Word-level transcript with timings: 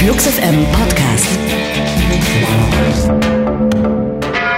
Flux 0.00 0.26
FM 0.26 0.66
Podcast. 0.72 1.26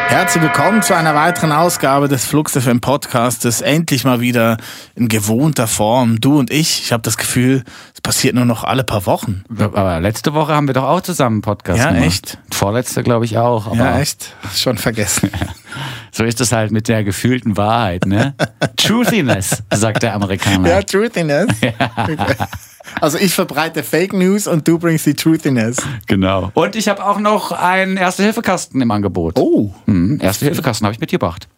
Herzlich 0.08 0.42
willkommen 0.42 0.83
zu 0.83 0.95
einer 0.95 1.15
weiteren 1.15 1.53
Ausgabe 1.53 2.08
des 2.08 2.24
Flux 2.24 2.53
FM 2.56 2.80
Podcastes. 2.80 3.60
Endlich 3.60 4.04
mal 4.04 4.21
wieder 4.21 4.56
in 4.94 5.08
gewohnter 5.08 5.67
Form. 5.67 6.21
Du 6.21 6.38
und 6.38 6.51
ich. 6.51 6.83
Ich 6.85 6.92
habe 6.92 7.03
das 7.03 7.17
Gefühl, 7.17 7.65
es 7.94 8.01
passiert 8.01 8.35
nur 8.35 8.44
noch 8.44 8.65
alle 8.65 8.85
paar 8.85 9.04
Wochen. 9.06 9.44
Aber 9.58 10.01
letzte 10.01 10.33
Woche 10.35 10.54
haben 10.54 10.67
wir 10.69 10.74
doch 10.74 10.85
auch 10.85 11.01
zusammen 11.01 11.37
einen 11.37 11.43
Podcast 11.43 11.79
Ja, 11.79 11.90
gemacht. 11.90 12.06
echt? 12.06 12.38
Vorletzte 12.53 13.03
glaube 13.03 13.24
ich 13.24 13.38
auch. 13.38 13.67
Aber 13.67 13.77
Ja, 13.77 13.99
echt? 14.01 14.35
Schon 14.56 14.79
vergessen. 14.79 15.31
So 16.15 16.24
ist 16.24 16.43
es 16.43 16.52
halt 16.52 16.73
mit 16.73 16.88
der 16.88 17.05
gefühlten 17.05 17.56
Wahrheit, 17.56 18.05
ne? 18.05 18.34
Truthiness, 18.77 19.62
sagt 19.73 20.02
der 20.02 20.12
Amerikaner. 20.15 20.69
ja, 20.69 20.83
Truthiness. 20.83 21.47
Also 23.01 23.19
ich 23.19 23.34
verbreite 23.34 23.83
Fake 23.83 24.12
News 24.12 24.47
und 24.47 24.66
du 24.69 24.79
bringst 24.79 25.07
die 25.07 25.15
Truthiness. 25.15 25.77
Genau. 26.07 26.51
Und 26.55 26.77
ich 26.77 26.89
habe 26.89 27.05
auch 27.05 27.19
noch 27.19 27.53
einen 27.53 27.97
Erste-Hilfe-Kasten 27.97 28.80
im 28.80 28.91
Angebot. 28.91 29.39
Oh. 29.39 29.73
Hm, 29.87 30.19
Erste-Hilfe-Kasten 30.21 30.85
habe 30.85 30.95
ich 30.95 31.01
mitgebracht. 31.01 31.49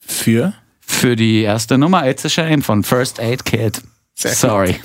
Für? 0.00 0.54
Für 0.80 1.16
die 1.16 1.42
erste 1.42 1.78
Nummer 1.78 2.08
It's 2.08 2.24
a 2.24 2.28
Shame 2.28 2.62
von 2.62 2.82
First 2.82 3.20
Aid 3.20 3.44
Kit. 3.44 3.82
Sehr 4.14 4.32
gut. 4.32 4.38
Sorry. 4.38 4.76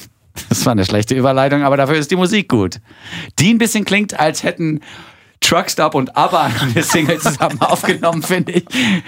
Das 0.49 0.65
war 0.65 0.73
eine 0.73 0.85
schlechte 0.85 1.15
Überleitung, 1.15 1.63
aber 1.63 1.77
dafür 1.77 1.95
ist 1.95 2.11
die 2.11 2.15
Musik 2.15 2.49
gut. 2.49 2.79
Die 3.39 3.53
ein 3.53 3.57
bisschen 3.57 3.85
klingt, 3.85 4.19
als 4.19 4.43
hätten 4.43 4.81
Truckstop 5.45 5.93
und 5.93 6.17
ABBA 6.17 6.49
eine 6.61 6.81
Single 6.81 7.19
zusammen 7.19 7.61
aufgenommen, 7.61 8.23
finde 8.23 8.53
ich. 8.53 8.65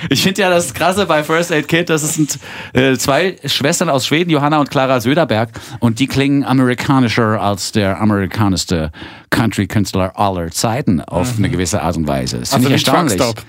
Ich 0.09 0.22
finde 0.22 0.41
ja 0.41 0.50
das 0.52 0.73
Krasse 0.73 1.08
bei 1.08 1.23
First 1.23 1.52
Aid 1.52 1.68
Kit, 1.68 1.90
das 1.90 2.13
sind 2.13 2.38
äh, 2.73 2.96
zwei 2.98 3.38
Schwestern 3.44 3.90
aus 3.90 4.05
Schweden, 4.05 4.30
Johanna 4.30 4.60
und 4.60 4.70
Clara 4.70 5.00
Söderberg, 5.02 5.50
und 5.80 6.00
die 6.00 6.05
klingen 6.08 6.44
amerikanischer 6.44 7.41
als 7.41 7.72
der 7.72 8.00
amerikanischste 8.00 8.91
Country-Künstler 9.32 10.18
aller 10.18 10.52
Zeiten 10.52 11.02
auf 11.02 11.38
eine 11.38 11.49
gewisse 11.49 11.82
Art 11.82 11.98
und 11.98 12.07
Weise. 12.07 12.40
Das 12.40 12.49
finde 12.49 12.68
Also 12.68 12.76
ich 12.76 12.85
erstaunlich. 12.85 13.18
Truckstop. 13.18 13.44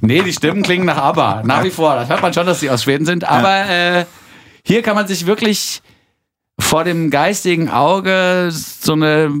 Nee, 0.00 0.22
die 0.22 0.32
Stimmen 0.32 0.62
klingen 0.62 0.86
nach 0.86 0.98
ABBA, 0.98 1.42
nach 1.44 1.64
wie 1.64 1.70
vor. 1.70 1.96
Das 1.96 2.08
hört 2.08 2.22
man 2.22 2.32
schon, 2.32 2.46
dass 2.46 2.60
sie 2.60 2.70
aus 2.70 2.84
Schweden 2.84 3.06
sind. 3.06 3.24
Aber 3.24 3.68
äh, 3.68 4.04
hier 4.64 4.82
kann 4.82 4.94
man 4.94 5.08
sich 5.08 5.26
wirklich 5.26 5.82
vor 6.60 6.84
dem 6.84 7.10
geistigen 7.10 7.68
Auge 7.70 8.50
so 8.52 8.92
eine 8.92 9.32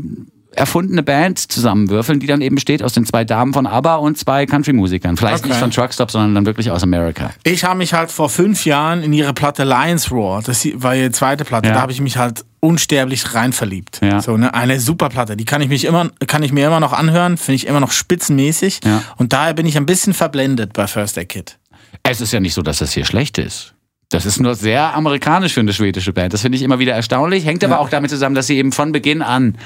erfundene 0.54 1.02
Band 1.02 1.38
zusammenwürfeln, 1.52 2.20
die 2.20 2.26
dann 2.26 2.40
eben 2.40 2.54
besteht 2.54 2.82
aus 2.82 2.92
den 2.92 3.04
zwei 3.06 3.24
Damen 3.24 3.52
von 3.52 3.66
ABBA 3.66 3.96
und 3.96 4.16
zwei 4.18 4.46
Country-Musikern. 4.46 5.16
Vielleicht 5.16 5.40
Okay. 5.40 5.48
nicht 5.48 5.58
von 5.58 5.70
Truckstop, 5.70 6.10
sondern 6.10 6.34
dann 6.34 6.46
wirklich 6.46 6.70
aus 6.70 6.82
Amerika. 6.82 7.30
Ich 7.44 7.64
habe 7.64 7.76
mich 7.78 7.92
halt 7.94 8.10
vor 8.10 8.28
fünf 8.30 8.64
Jahren 8.64 9.02
in 9.02 9.12
ihre 9.12 9.34
Platte 9.34 9.64
Lions 9.64 10.10
Roar, 10.10 10.42
das 10.42 10.66
war 10.74 10.94
ihre 10.96 11.10
zweite 11.10 11.44
Platte, 11.44 11.68
Ja. 11.68 11.74
da 11.74 11.80
habe 11.82 11.92
ich 11.92 12.00
mich 12.00 12.16
halt 12.16 12.44
unsterblich 12.60 13.34
rein 13.34 13.52
verliebt. 13.52 14.00
Ja. 14.02 14.22
So, 14.22 14.36
ne? 14.36 14.54
Eine 14.54 14.80
super 14.80 15.10
Platte, 15.10 15.36
die 15.36 15.44
kann 15.44 15.60
ich, 15.60 15.68
mich 15.68 15.84
immer, 15.84 16.08
kann 16.26 16.42
ich 16.42 16.52
mir 16.52 16.66
immer 16.66 16.80
noch 16.80 16.92
anhören, 16.94 17.36
finde 17.36 17.56
ich 17.56 17.66
immer 17.66 17.80
noch 17.80 17.92
spitzenmäßig. 17.92 18.80
Ja. 18.84 19.02
Und 19.16 19.32
daher 19.32 19.52
bin 19.54 19.66
ich 19.66 19.76
ein 19.76 19.86
bisschen 19.86 20.14
verblendet 20.14 20.72
bei 20.72 20.86
First 20.86 21.18
Aid 21.18 21.28
Kit. 21.28 21.58
Es 22.02 22.20
ist 22.20 22.32
ja 22.32 22.40
nicht 22.40 22.54
so, 22.54 22.62
dass 22.62 22.78
das 22.78 22.92
hier 22.92 23.04
schlecht 23.04 23.38
ist. 23.38 23.74
Das 24.10 24.26
ist 24.26 24.38
nur 24.40 24.54
sehr 24.54 24.94
amerikanisch 24.94 25.54
für 25.54 25.60
eine 25.60 25.72
schwedische 25.72 26.12
Band. 26.12 26.32
Das 26.32 26.42
finde 26.42 26.56
ich 26.56 26.62
immer 26.62 26.78
wieder 26.78 26.92
erstaunlich. 26.92 27.44
Hängt 27.46 27.64
aber 27.64 27.80
auch 27.80 27.88
damit 27.88 28.10
zusammen, 28.10 28.34
dass 28.34 28.46
sie 28.46 28.56
eben 28.56 28.70
von 28.70 28.92
Beginn 28.92 29.22
an 29.22 29.56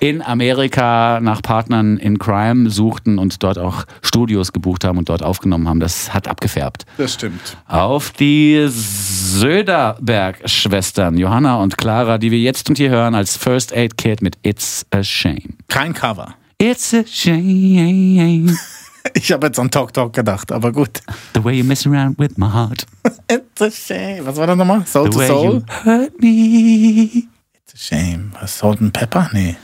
in 0.00 0.22
Amerika 0.22 1.18
nach 1.20 1.42
Partnern 1.42 1.96
in 1.98 2.18
Crime 2.18 2.70
suchten 2.70 3.18
und 3.18 3.42
dort 3.42 3.58
auch 3.58 3.84
Studios 4.02 4.52
gebucht 4.52 4.84
haben 4.84 4.98
und 4.98 5.08
dort 5.08 5.22
aufgenommen 5.22 5.68
haben. 5.68 5.80
Das 5.80 6.12
hat 6.14 6.28
abgefärbt. 6.28 6.84
Das 6.98 7.14
stimmt. 7.14 7.56
Auf 7.66 8.10
die 8.12 8.66
Söderberg-Schwestern, 8.68 11.16
Johanna 11.18 11.56
und 11.56 11.76
Clara, 11.78 12.18
die 12.18 12.30
wir 12.30 12.38
jetzt 12.38 12.68
und 12.68 12.76
hier 12.78 12.90
hören 12.90 13.14
als 13.14 13.36
First 13.36 13.72
Aid 13.74 13.96
Kit 13.96 14.20
mit 14.22 14.36
It's 14.42 14.84
a 14.90 15.02
Shame. 15.02 15.56
Kein 15.68 15.94
Cover. 15.94 16.34
It's 16.58 16.92
a 16.94 17.04
shame, 17.06 18.56
Ich 19.14 19.30
habe 19.30 19.46
jetzt 19.46 19.58
an 19.60 19.70
Talk 19.70 19.92
Talk 19.92 20.12
gedacht, 20.14 20.50
aber 20.50 20.72
gut. 20.72 21.00
the 21.34 21.44
way 21.44 21.54
you 21.58 21.64
mess 21.64 21.86
around 21.86 22.18
with 22.18 22.36
my 22.36 22.48
heart, 22.48 22.84
It's 23.30 23.60
a 23.62 23.70
shame. 23.70 24.26
Was 24.26 24.36
war 24.36 24.46
das 24.48 24.56
nochmal? 24.56 24.84
Soul 24.86 25.04
the 25.04 25.10
to 25.10 25.18
way 25.18 25.26
Soul? 25.28 25.54
you 25.54 25.62
hurt 25.84 26.20
me. 26.20 27.28
It's 27.62 27.74
a 27.74 27.76
shame. 27.76 28.32
Was, 28.40 28.58
Salt 28.58 28.80
and 28.80 28.92
Pepper? 28.92 29.28
Nee. 29.32 29.56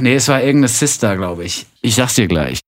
Nee, 0.00 0.14
es 0.14 0.28
war 0.28 0.40
irgendeine 0.40 0.68
Sister, 0.68 1.16
glaube 1.16 1.44
ich. 1.44 1.66
Ich 1.82 1.94
sag's 1.94 2.14
dir 2.14 2.28
gleich. 2.28 2.60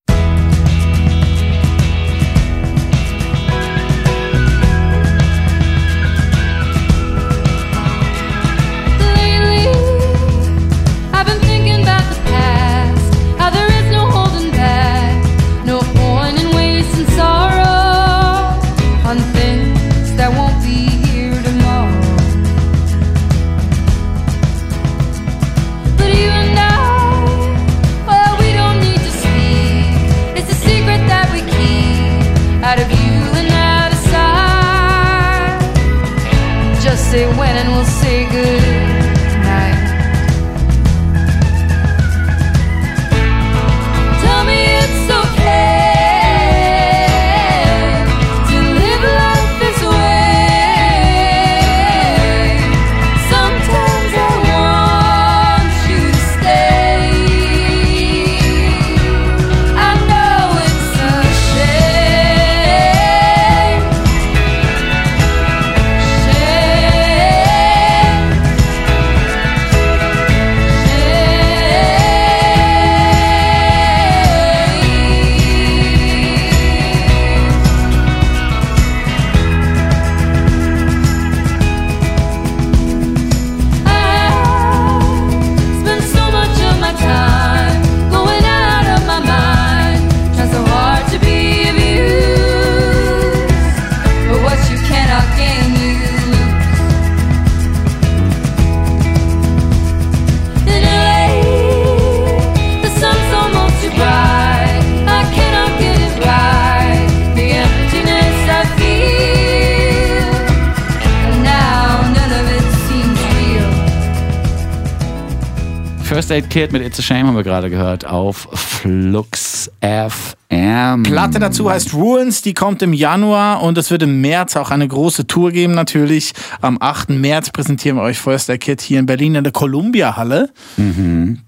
Kit 116.58 116.72
mit 116.72 116.82
It's 116.82 116.98
a 116.98 117.02
Shame 117.02 117.28
haben 117.28 117.36
wir 117.36 117.44
gerade 117.44 117.70
gehört 117.70 118.04
auf 118.04 118.48
Flux 118.52 119.70
FM. 119.80 121.04
Platte 121.04 121.38
dazu 121.38 121.70
heißt 121.70 121.94
Ruins, 121.94 122.42
die 122.42 122.52
kommt 122.52 122.82
im 122.82 122.92
Januar 122.92 123.62
und 123.62 123.78
es 123.78 123.92
wird 123.92 124.02
im 124.02 124.20
März 124.20 124.56
auch 124.56 124.72
eine 124.72 124.88
große 124.88 125.28
Tour 125.28 125.52
geben 125.52 125.74
natürlich. 125.74 126.32
Am 126.60 126.76
8. 126.80 127.10
März 127.10 127.50
präsentieren 127.50 127.96
wir 127.96 128.02
euch 128.02 128.18
First 128.18 128.50
Aid 128.50 128.60
Kit 128.60 128.80
hier 128.80 128.98
in 128.98 129.06
Berlin 129.06 129.36
in 129.36 129.44
der 129.44 129.52
Columbia 129.52 130.16
Halle. 130.16 130.50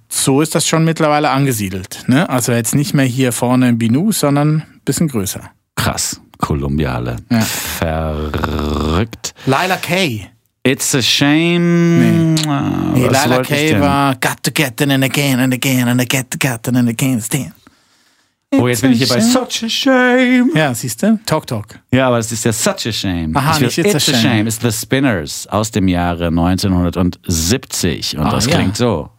So 0.09 0.43
ist 0.43 0.55
das 0.55 0.69
schon 0.69 0.85
mittlerweile 0.85 1.31
angesiedelt. 1.31 2.05
Ne? 2.07 2.31
Also 2.31 2.53
jetzt 2.53 2.77
nicht 2.77 2.95
mehr 2.95 3.05
hier 3.05 3.33
vorne 3.33 3.69
im 3.69 3.79
Binu, 3.79 4.13
sondern 4.13 4.59
ein 4.59 4.81
bisschen 4.85 5.09
größer. 5.09 5.41
Krass. 5.75 6.21
Kolumbiale. 6.39 7.17
Ja. 7.33 7.41
Verrückt. 7.41 9.35
Lila 9.47 9.77
Kay. 9.77 10.29
It's 10.71 10.95
a 10.95 11.03
shame. 11.03 12.35
Nee. 12.37 12.43
Ah, 12.47 12.93
Nee, 12.95 13.09
Lila 13.09 13.43
war 13.81 14.15
Got 14.21 14.43
to 14.45 14.51
get 14.53 14.81
it 14.81 14.91
and 14.91 15.03
again 15.05 15.41
and 15.41 15.53
again 15.53 15.89
and 15.89 16.01
I 16.01 16.05
get 16.07 16.31
to 16.31 16.39
get 16.39 16.69
it 16.69 16.77
and 16.77 16.89
again. 16.89 17.21
Stand. 17.21 17.53
Oh, 18.53 18.67
jetzt 18.69 18.83
bin 18.83 18.93
ich 18.93 18.99
hier 18.99 19.09
bei 19.09 19.21
Such 19.21 19.63
a 19.65 19.69
Shame. 19.69 20.51
Ja, 20.55 20.75
siehst 20.75 21.03
du? 21.03 21.19
Talk 21.25 21.47
Talk. 21.47 21.79
Ja, 21.93 22.09
aber 22.09 22.19
es 22.19 22.31
ist 22.33 22.45
ja 22.45 22.53
Such 22.53 22.87
a 22.87 22.93
Shame. 22.93 23.33
Aha, 23.37 23.55
Ich 23.55 23.61
will- 23.61 23.67
nicht 23.69 23.79
It's 23.79 23.95
a 23.95 23.97
It's 23.99 24.09
a 24.09 24.13
Shame. 24.13 24.23
Shame 24.23 24.47
ist 24.49 24.63
The 24.63 24.73
Spinners 24.73 25.47
aus 25.49 25.71
dem 25.71 25.89
Jahre 25.89 26.27
1970. 26.31 28.17
Und 28.19 28.27
Ah, 28.27 28.31
das 28.31 28.47
ja. 28.47 28.55
klingt 28.57 28.77
so. 28.77 29.11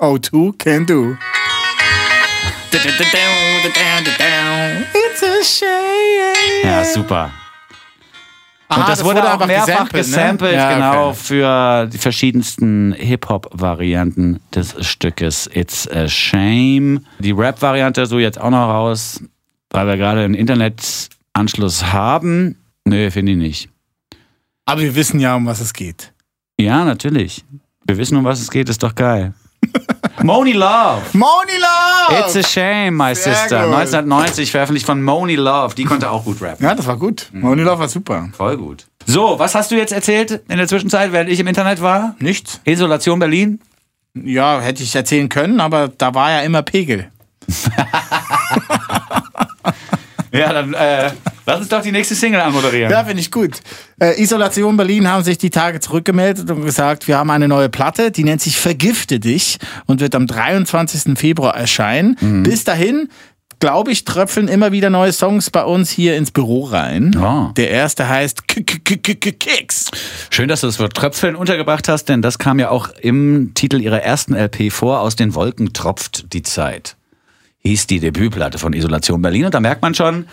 O2 0.00 0.52
can 0.58 0.84
do. 0.86 1.16
It's 4.92 5.22
a 5.22 5.42
shame. 5.44 6.64
Ja, 6.64 6.84
super. 6.84 7.30
Und 8.72 8.76
Ah, 8.78 8.86
das, 8.86 9.02
wurde, 9.02 9.24
auch 9.24 9.32
einfach 9.32 9.46
mehrfach 9.48 9.88
gesampelt, 9.88 9.92
ne? 9.92 9.98
gesampelt, 9.98 10.54
Ja, 10.54 10.74
genau, 10.74 11.08
okay. 11.08 11.18
für 11.20 11.86
die 11.88 11.98
verschiedensten 11.98 12.92
Hip-Hop-Varianten 12.96 14.38
des 14.54 14.76
Stückes 14.86 15.50
It's 15.52 15.88
a 15.90 16.06
Shame. 16.06 17.04
Die 17.18 17.32
Rap-Variante 17.32 18.06
so 18.06 18.20
jetzt 18.20 18.40
auch 18.40 18.50
noch 18.50 18.68
raus, 18.68 19.20
weil 19.70 19.88
wir 19.88 19.96
gerade 19.96 20.20
einen 20.20 20.34
Internetanschluss 20.34 21.92
haben. 21.92 22.56
Nö, 22.84 23.10
finde 23.10 23.32
ich 23.32 23.38
nicht. 23.38 23.68
Aber 24.66 24.82
wir 24.82 24.94
wissen 24.94 25.18
ja, 25.18 25.34
um 25.34 25.46
was 25.46 25.60
es 25.60 25.72
geht. 25.72 26.12
Ja, 26.60 26.84
natürlich. 26.84 27.44
Wir 27.86 27.98
wissen, 27.98 28.16
um 28.16 28.24
was 28.24 28.40
es 28.40 28.50
geht, 28.52 28.68
ist 28.68 28.84
doch 28.84 28.94
geil. 28.94 29.34
Moni 30.22 30.52
Love. 30.52 31.02
Moni 31.12 31.52
Love! 31.58 32.20
It's 32.20 32.36
a 32.36 32.42
Shame, 32.42 32.96
my 32.96 33.14
Sehr 33.14 33.34
sister. 33.34 33.64
gut. 33.66 33.74
1990 33.74 34.50
veröffentlicht 34.50 34.86
von 34.86 35.02
Moni 35.02 35.36
Love. 35.36 35.74
Die 35.74 35.84
konnte 35.84 36.10
auch 36.10 36.24
gut 36.24 36.42
rappen. 36.42 36.64
Ja, 36.64 36.74
das 36.74 36.86
war 36.86 36.96
gut. 36.96 37.28
Moni 37.32 37.62
Love 37.62 37.78
war 37.80 37.88
super. 37.88 38.28
Voll 38.36 38.56
gut. 38.56 38.86
So, 39.06 39.38
was 39.38 39.54
hast 39.54 39.70
du 39.70 39.76
jetzt 39.76 39.92
erzählt 39.92 40.42
in 40.48 40.58
der 40.58 40.68
Zwischenzeit, 40.68 41.12
während 41.12 41.30
ich 41.30 41.40
im 41.40 41.46
Internet 41.46 41.80
war? 41.80 42.14
Nichts? 42.18 42.60
Isolation 42.64 43.18
Berlin? 43.18 43.60
Ja, 44.14 44.60
hätte 44.60 44.82
ich 44.82 44.94
erzählen 44.94 45.28
können, 45.28 45.60
aber 45.60 45.88
da 45.88 46.14
war 46.14 46.30
ja 46.30 46.40
immer 46.40 46.62
Pegel. 46.62 47.10
Ja, 50.32 50.52
dann 50.52 50.74
äh, 50.74 51.10
lass 51.46 51.60
uns 51.60 51.68
doch 51.68 51.82
die 51.82 51.92
nächste 51.92 52.14
Single 52.14 52.40
anmoderieren. 52.40 52.90
Ja, 52.90 53.04
finde 53.04 53.20
ich 53.20 53.30
gut. 53.30 53.60
Äh, 54.00 54.20
Isolation 54.22 54.76
Berlin 54.76 55.08
haben 55.08 55.24
sich 55.24 55.38
die 55.38 55.50
Tage 55.50 55.80
zurückgemeldet 55.80 56.50
und 56.50 56.64
gesagt, 56.64 57.08
wir 57.08 57.18
haben 57.18 57.30
eine 57.30 57.48
neue 57.48 57.68
Platte, 57.68 58.10
die 58.10 58.24
nennt 58.24 58.40
sich 58.40 58.56
Vergifte 58.56 59.20
dich 59.20 59.58
und 59.86 60.00
wird 60.00 60.14
am 60.14 60.26
23. 60.26 61.18
Februar 61.18 61.56
erscheinen. 61.56 62.16
Bis 62.42 62.64
dahin, 62.64 63.08
glaube 63.60 63.92
ich, 63.92 64.04
tröpfeln 64.04 64.48
immer 64.48 64.72
wieder 64.72 64.90
neue 64.90 65.12
Songs 65.12 65.50
bei 65.50 65.64
uns 65.64 65.90
hier 65.90 66.16
ins 66.16 66.30
Büro 66.30 66.64
rein. 66.64 67.14
Oh. 67.16 67.52
Der 67.56 67.70
erste 67.70 68.08
heißt 68.08 68.42
-K 68.48 68.64
-K 68.64 69.00
-K 69.00 69.32
Kicks. 69.32 69.90
Schön, 70.30 70.48
dass 70.48 70.62
du 70.62 70.66
das 70.66 70.80
Wort 70.80 70.94
Tröpfeln 70.94 71.36
untergebracht 71.36 71.88
hast, 71.88 72.08
denn 72.08 72.22
das 72.22 72.38
kam 72.38 72.58
ja 72.58 72.70
auch 72.70 72.88
im 73.00 73.52
Titel 73.54 73.80
ihrer 73.80 74.02
ersten 74.02 74.34
LP 74.34 74.72
vor. 74.72 75.00
Aus 75.00 75.14
den 75.14 75.34
Wolken 75.34 75.72
tropft 75.72 76.32
die 76.32 76.42
Zeit. 76.42 76.96
Hieß 77.62 77.86
die 77.88 78.00
Debütplatte 78.00 78.58
von 78.58 78.72
Isolation 78.72 79.20
Berlin. 79.20 79.44
Und 79.44 79.52
da 79.52 79.60
merkt 79.60 79.82
man 79.82 79.94
schon, 79.94 80.24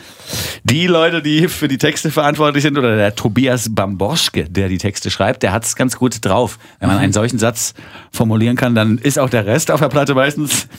die 0.63 0.87
Leute, 0.87 1.21
die 1.21 1.49
für 1.49 1.67
die 1.67 1.77
Texte 1.77 2.09
verantwortlich 2.09 2.63
sind, 2.63 2.77
oder 2.77 2.95
der 2.95 3.15
Tobias 3.15 3.67
Bamboschke, 3.75 4.45
der 4.45 4.69
die 4.69 4.77
Texte 4.77 5.11
schreibt, 5.11 5.43
der 5.43 5.51
hat 5.51 5.65
es 5.65 5.75
ganz 5.75 5.97
gut 5.97 6.23
drauf. 6.23 6.57
Wenn 6.79 6.87
man 6.87 6.99
einen 6.99 7.11
solchen 7.11 7.37
Satz 7.37 7.73
formulieren 8.13 8.55
kann, 8.55 8.75
dann 8.75 8.97
ist 8.97 9.19
auch 9.19 9.29
der 9.29 9.45
Rest 9.45 9.71
auf 9.71 9.81
der 9.81 9.89
Platte 9.89 10.15
meistens 10.15 10.69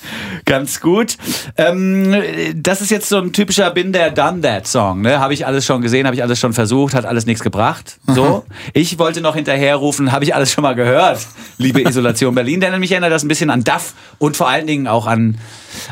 ganz 0.47 0.81
gut. 0.81 1.19
Ähm, 1.59 2.17
das 2.57 2.81
ist 2.81 2.91
jetzt 2.91 3.11
so 3.11 3.19
ein 3.19 3.35
typischer 3.35 3.71
Bin 3.71 3.93
der 3.93 4.11
Done 4.11 4.41
That 4.41 4.67
Song. 4.67 5.03
Ne? 5.03 5.21
Habe 5.21 5.35
ich 5.35 5.45
alles 5.45 5.67
schon 5.67 5.83
gesehen, 5.83 6.07
habe 6.07 6.17
ich 6.17 6.23
alles 6.23 6.41
schon 6.41 6.55
versucht, 6.55 6.95
hat 6.95 7.05
alles 7.05 7.27
nichts 7.27 7.43
gebracht. 7.43 7.99
So. 8.07 8.47
Ich 8.73 8.99
wollte 8.99 9.21
noch 9.21 9.35
hinterherrufen, 9.35 10.13
habe 10.13 10.25
ich 10.25 10.35
alles 10.35 10.51
schon 10.51 10.63
mal 10.63 10.75
gehört, 10.75 11.27
liebe 11.59 11.83
Isolation 11.83 12.35
Berlin. 12.35 12.61
Denn 12.61 12.79
mich 12.81 12.91
erinnert 12.91 13.13
das 13.13 13.23
ein 13.23 13.29
bisschen 13.29 13.51
an 13.51 13.65
Duff 13.65 13.93
und 14.17 14.35
vor 14.35 14.49
allen 14.49 14.67
Dingen 14.67 14.87
auch 14.87 15.07
an 15.07 15.37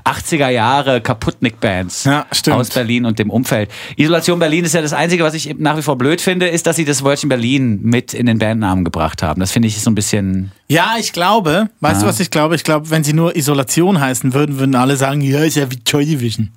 80er 0.05 0.46
Jahre 0.51 1.01
Kaputnik-Bands 1.01 2.05
Ja, 2.05 2.27
aus 2.51 2.71
Berlin 2.71 3.05
und 3.05 3.19
dem 3.19 3.31
Umfeld. 3.31 3.71
Isolation 3.97 4.39
Berlin 4.39 4.65
ist 4.65 4.75
ja 4.75 4.83
das 4.83 4.93
Einzige, 4.93 5.25
was 5.25 5.35
ich 5.35 5.57
nach 5.59 5.77
wie 5.77 5.83
vor 5.83 5.97
blöd 5.97 6.21
finde, 6.21 6.49
ist, 6.49 6.67
dass 6.67 6.77
sie 6.77 6.85
das 6.85 7.03
Wörtchen 7.05 7.29
Berlin 7.29 7.81
mit 7.83 8.15
in 8.15 8.27
den 8.27 8.39
Bandnamen 8.39 8.85
gebracht 8.85 9.23
haben. 9.23 9.41
Das 9.41 9.53
finde 9.53 9.69
ich 9.69 9.81
so 9.81 9.91
ein 9.91 9.95
bisschen. 9.95 10.53
Ja, 10.69 10.95
ich 10.99 11.13
glaube, 11.13 11.69
weißt 11.81 12.03
du, 12.03 12.07
was 12.07 12.21
ich 12.21 12.31
glaube? 12.31 12.55
Ich 12.55 12.65
glaube, 12.65 12.91
wenn 12.91 13.05
sie 13.05 13.13
nur 13.13 13.37
Isolation 13.37 14.01
heißen 14.01 14.35
würden, 14.35 14.59
würden 14.59 14.75
alle 14.75 14.97
sagen, 14.97 15.21
ja, 15.21 15.41
ist 15.41 15.57
ja 15.57 15.71
wie 15.71 15.79
Joy 15.87 16.05
Division. 16.07 16.51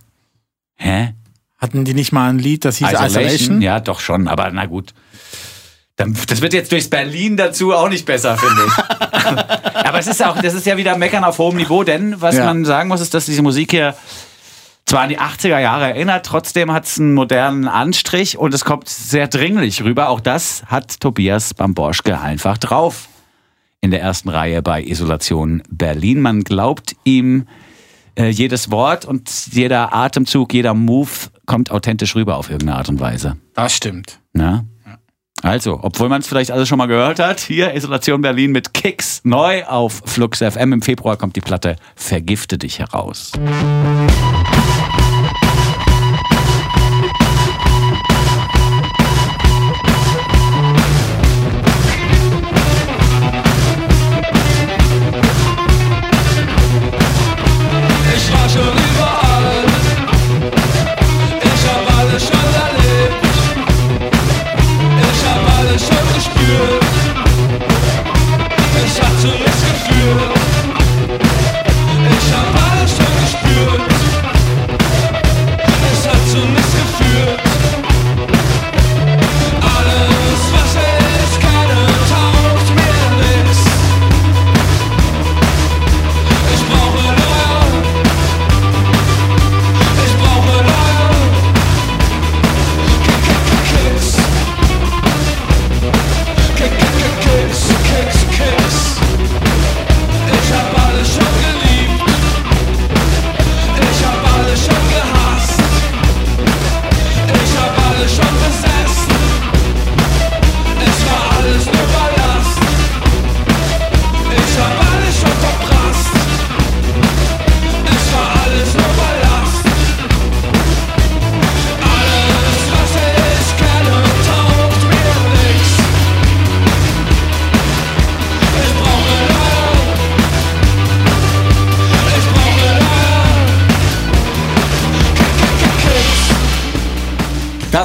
Hä? 0.76 1.14
Hatten 1.58 1.84
die 1.84 1.94
nicht 1.94 2.12
mal 2.12 2.30
ein 2.30 2.40
Lied, 2.40 2.64
das 2.64 2.78
hieß 2.78 2.88
Isolation? 2.92 3.62
Ja, 3.62 3.80
doch 3.80 4.00
schon, 4.00 4.28
aber 4.28 4.50
na 4.52 4.66
gut. 4.66 4.94
Das 5.98 6.40
wird 6.42 6.54
jetzt 6.54 6.72
durchs 6.72 6.90
Berlin 6.90 7.36
dazu 7.36 7.74
auch 7.74 7.90
nicht 7.90 8.06
besser, 8.06 8.38
finde 8.38 8.62
ich. 8.68 8.74
aber 9.90 10.00
es 10.00 10.08
ist 10.08 10.24
auch, 10.26 10.42
das 10.42 10.54
ist 10.54 10.66
ja 10.66 10.78
wieder 10.78 10.98
Meckern 10.98 11.24
auf 11.24 11.38
hohem 11.38 11.58
Niveau, 11.58 11.84
denn 11.84 12.22
was 12.22 12.36
Ja. 12.38 12.46
man 12.46 12.64
sagen 12.66 12.88
muss, 12.90 13.02
ist, 13.02 13.14
dass 13.14 13.26
diese 13.26 13.42
Musik 13.42 13.72
hier 13.72 13.96
zwar 14.86 15.02
an 15.02 15.10
die 15.10 15.20
80er 15.20 15.60
Jahre 15.60 15.86
erinnert, 15.86 16.26
trotzdem 16.26 16.72
hat 16.72 16.86
es 16.86 17.00
einen 17.00 17.14
modernen 17.14 17.68
Anstrich 17.68 18.38
und 18.38 18.54
es 18.54 18.66
kommt 18.66 18.90
sehr 18.90 19.28
dringlich 19.28 19.84
rüber. 19.84 20.10
Auch 20.10 20.20
das 20.20 20.64
hat 20.66 21.00
Tobias 21.00 21.54
Bamborschke 21.54 22.20
einfach 22.20 22.58
drauf. 22.58 23.08
In 23.82 23.92
der 23.92 24.02
ersten 24.02 24.30
Reihe 24.30 24.62
bei 24.62 24.84
Isolation 24.84 25.64
Berlin. 25.70 26.22
Man 26.22 26.44
glaubt 26.44 26.96
ihm 27.06 27.46
äh, 28.18 28.28
jedes 28.30 28.72
Wort 28.72 29.06
und 29.06 29.30
jeder 29.54 29.94
Atemzug, 29.94 30.54
jeder 30.54 30.74
Move 30.74 31.10
kommt 31.46 31.72
authentisch 31.72 32.16
rüber 32.16 32.36
auf 32.38 32.50
irgendeine 32.50 32.78
Art 32.78 32.90
und 32.90 33.00
Weise. 33.00 33.38
Das 33.54 33.74
stimmt. 33.74 34.20
Na? 34.34 34.66
Also, 35.42 35.80
obwohl 35.82 36.10
man 36.10 36.22
es 36.22 36.28
vielleicht 36.28 36.52
alles 36.52 36.68
schon 36.68 36.78
mal 36.78 36.88
gehört 36.88 37.20
hat, 37.20 37.40
hier 37.40 37.74
Isolation 37.74 38.22
Berlin 38.22 38.52
mit 38.52 38.74
Kicks 38.74 39.22
neu 39.24 39.64
auf 39.66 40.02
Flux 40.06 40.40
FM. 40.40 40.74
Im 40.74 40.82
Februar 40.82 41.18
kommt 41.18 41.36
die 41.36 41.42
Platte 41.42 41.78
Vergifte 41.96 42.58
dich 42.58 42.80
heraus. 42.80 43.32
Ich 44.98 44.99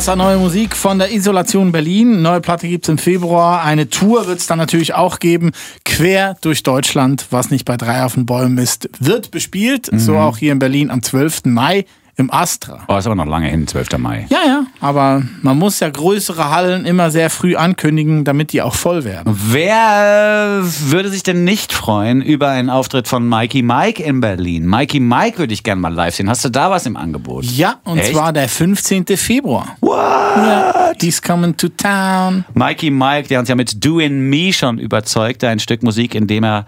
Das 0.04 0.08
war 0.08 0.16
neue 0.16 0.36
Musik 0.36 0.76
von 0.76 0.98
der 0.98 1.14
Isolation 1.14 1.72
Berlin. 1.72 2.20
Neue 2.20 2.42
Platte 2.42 2.68
gibt's 2.68 2.90
im 2.90 2.98
Februar. 2.98 3.62
Eine 3.62 3.88
Tour 3.88 4.26
wird's 4.26 4.46
dann 4.46 4.58
natürlich 4.58 4.92
auch 4.92 5.18
geben. 5.18 5.52
Quer 5.86 6.36
durch 6.42 6.62
Deutschland, 6.62 7.28
was 7.30 7.50
nicht 7.50 7.64
bei 7.64 7.78
drei 7.78 8.04
auf 8.04 8.12
den 8.12 8.26
Bäumen 8.26 8.58
ist, 8.58 8.90
wird 9.00 9.30
bespielt. 9.30 9.88
So 9.90 10.18
auch 10.18 10.36
hier 10.36 10.52
in 10.52 10.58
Berlin 10.58 10.90
am 10.90 11.02
12. 11.02 11.46
Mai 11.46 11.86
im 12.16 12.32
Astra. 12.32 12.84
Oh, 12.88 12.96
ist 12.96 13.06
aber 13.06 13.16
noch 13.16 13.26
lange 13.26 13.48
hin, 13.48 13.66
12. 13.66 13.98
Mai. 13.98 14.26
Ja, 14.30 14.38
ja, 14.46 14.66
aber 14.80 15.22
man 15.42 15.58
muss 15.58 15.80
ja 15.80 15.88
größere 15.88 16.50
Hallen 16.50 16.84
immer 16.84 17.10
sehr 17.10 17.28
früh 17.28 17.56
ankündigen, 17.56 18.24
damit 18.24 18.52
die 18.52 18.62
auch 18.62 18.74
voll 18.74 19.04
werden. 19.04 19.36
Wer 19.48 20.60
würde 20.62 21.08
sich 21.08 21.22
denn 21.24 21.44
nicht 21.44 21.72
freuen 21.72 22.22
über 22.22 22.48
einen 22.48 22.70
Auftritt 22.70 23.08
von 23.08 23.28
Mikey 23.28 23.62
Mike 23.62 24.02
in 24.02 24.20
Berlin? 24.20 24.66
Mikey 24.66 25.00
Mike 25.00 25.38
würde 25.38 25.54
ich 25.54 25.62
gerne 25.64 25.80
mal 25.80 25.92
live 25.92 26.14
sehen. 26.14 26.30
Hast 26.30 26.44
du 26.44 26.50
da 26.50 26.70
was 26.70 26.86
im 26.86 26.96
Angebot? 26.96 27.44
Ja, 27.44 27.80
und 27.84 27.98
Echt? 27.98 28.12
zwar 28.12 28.32
der 28.32 28.48
15. 28.48 29.06
Februar. 29.16 29.76
What? 29.80 29.96
Ja, 30.36 30.92
he's 31.00 31.20
coming 31.20 31.56
to 31.56 31.68
town. 31.68 32.44
Mikey 32.54 32.90
Mike, 32.90 33.28
der 33.28 33.40
uns 33.40 33.48
ja 33.48 33.56
mit 33.56 33.84
Do 33.84 33.98
in 33.98 34.28
Me 34.28 34.52
schon 34.52 34.78
überzeugte, 34.78 35.48
ein 35.48 35.58
Stück 35.58 35.82
Musik, 35.82 36.14
in 36.14 36.26
dem 36.26 36.44
er 36.44 36.66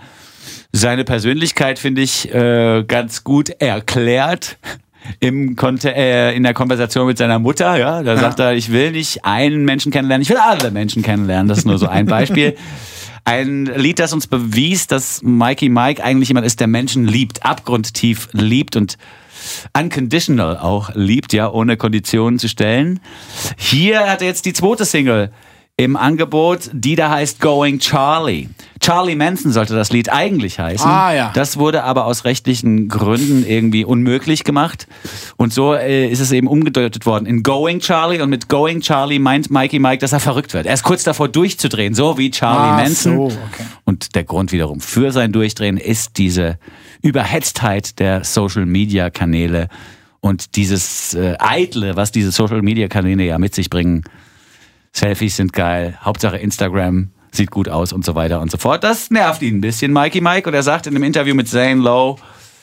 seine 0.73 1.05
Persönlichkeit, 1.05 1.79
finde 1.79 2.03
ich, 2.03 2.33
äh, 2.35 2.85
ganz 2.87 3.25
gut 3.25 3.51
erklärt. 3.51 4.59
Im 5.21 5.57
Konte 5.57 5.95
äh, 5.95 6.35
in 6.37 6.43
der 6.43 6.55
Konversation 6.55 7.07
mit 7.07 7.19
seiner 7.19 7.39
Mutter, 7.39 7.77
ja, 7.77 8.03
da 8.03 8.17
sagt 8.17 8.41
er, 8.41 8.55
ich 8.55 8.73
will 8.73 8.93
nicht 8.93 9.25
einen 9.25 9.65
Menschen 9.65 9.93
kennenlernen, 9.93 10.23
ich 10.23 10.31
will 10.31 10.39
alle 10.39 10.71
Menschen 10.71 11.03
kennenlernen. 11.03 11.49
Das 11.49 11.59
ist 11.59 11.65
nur 11.65 11.79
so 11.79 11.87
ein 11.87 12.07
Beispiel. 12.07 12.57
Ein 13.29 13.67
Lied, 13.67 13.99
das 13.99 14.13
uns 14.13 14.29
bewies, 14.29 14.87
dass 14.87 15.21
Mikey 15.21 15.69
Mike 15.69 16.01
eigentlich 16.01 16.29
jemand 16.29 16.47
ist, 16.47 16.61
der 16.61 16.69
Menschen 16.69 17.09
liebt, 17.09 17.45
abgrundtief 17.45 18.29
liebt 18.31 18.77
und 18.77 18.99
unconditional 19.77 20.57
auch 20.59 20.91
liebt, 20.95 21.33
ja, 21.33 21.51
ohne 21.51 21.77
Konditionen 21.77 22.39
zu 22.39 22.49
stellen. 22.49 23.01
Hier 23.57 24.09
hat 24.09 24.21
er 24.21 24.29
jetzt 24.29 24.47
die 24.47 24.53
zweite 24.53 24.85
Single 24.85 25.33
im 25.79 25.95
Angebot, 25.95 26.71
die 26.73 26.97
da 26.97 27.11
heißt 27.11 27.39
Going 27.41 27.81
Charlie. 27.81 28.49
Charlie 28.81 29.15
Manson 29.15 29.53
sollte 29.53 29.75
das 29.75 29.91
Lied 29.93 30.11
eigentlich 30.11 30.59
heißen. 30.59 30.89
Ah, 30.89 31.13
ja. 31.13 31.31
Das 31.35 31.59
wurde 31.59 31.83
aber 31.85 32.07
aus 32.07 32.25
rechtlichen 32.25 32.89
Gründen 32.89 33.45
irgendwie 33.47 33.85
unmöglich 33.85 34.45
gemacht. 34.45 34.87
Und 35.37 35.53
so 35.53 35.75
äh, 35.75 36.09
ist 36.09 36.21
es 36.21 36.33
eben 36.33 36.47
umgedeutet 36.47 37.05
worden 37.05 37.27
in 37.27 37.43
Going 37.43 37.81
Charlie. 37.81 38.23
Und 38.23 38.31
mit 38.31 38.49
Going 38.49 38.81
Charlie 38.81 39.19
meint 39.19 39.51
Mikey 39.51 39.79
Mike, 39.79 39.99
dass 39.99 40.15
er 40.15 40.21
verrückt 40.21 40.55
wird. 40.55 40.65
Er 40.65 40.73
ist 40.73 40.83
kurz 40.83 41.05
davor 41.05 41.29
durchzudrehen, 41.29 41.93
so 41.95 42.17
wie 42.17 42.31
Charlie 42.31 42.71
Ah, 42.71 42.77
Manson. 42.77 43.17
so, 43.17 43.25
okay. 43.27 43.67
Und 43.85 44.15
der 44.15 44.25
Grund 44.25 44.53
wiederum 44.53 44.81
für 44.81 45.13
sein 45.13 45.31
Durchdrehen 45.33 45.77
ist 45.77 46.17
diese 46.17 46.59
Überhetztheit 47.03 47.99
der 47.99 48.25
Social-Media-Kanäle 48.25 49.69
und 50.21 50.57
dieses 50.57 51.13
äh, 51.13 51.35
Eitle, 51.39 51.97
was 51.97 52.13
diese 52.13 52.31
Social-Media-Kanäle 52.33 53.25
ja 53.25 53.39
mit 53.39 53.55
sich 53.55 53.69
bringen. 53.69 54.05
Selfies 54.97 55.37
sind 55.37 55.53
geil, 55.53 55.99
Hauptsache 56.03 56.39
Instagram 56.39 57.11
sieht 57.31 57.51
gut 57.51 57.69
aus 57.69 57.93
und 57.93 58.05
so 58.05 58.15
weiter 58.15 58.41
und 58.41 58.51
so 58.51 58.57
fort. 58.57 58.83
Das 58.83 59.11
nervt 59.11 59.43
ihn 59.43 59.59
ein 59.59 59.61
bisschen, 59.61 59.93
Mikey 59.93 60.23
Mike. 60.23 60.49
Und 60.49 60.55
er 60.55 60.63
sagt 60.63 60.87
in 60.87 60.95
einem 60.95 61.05
Interview 61.05 61.35
mit 61.35 61.49
Zane 61.49 61.83
Lowe, 61.83 62.19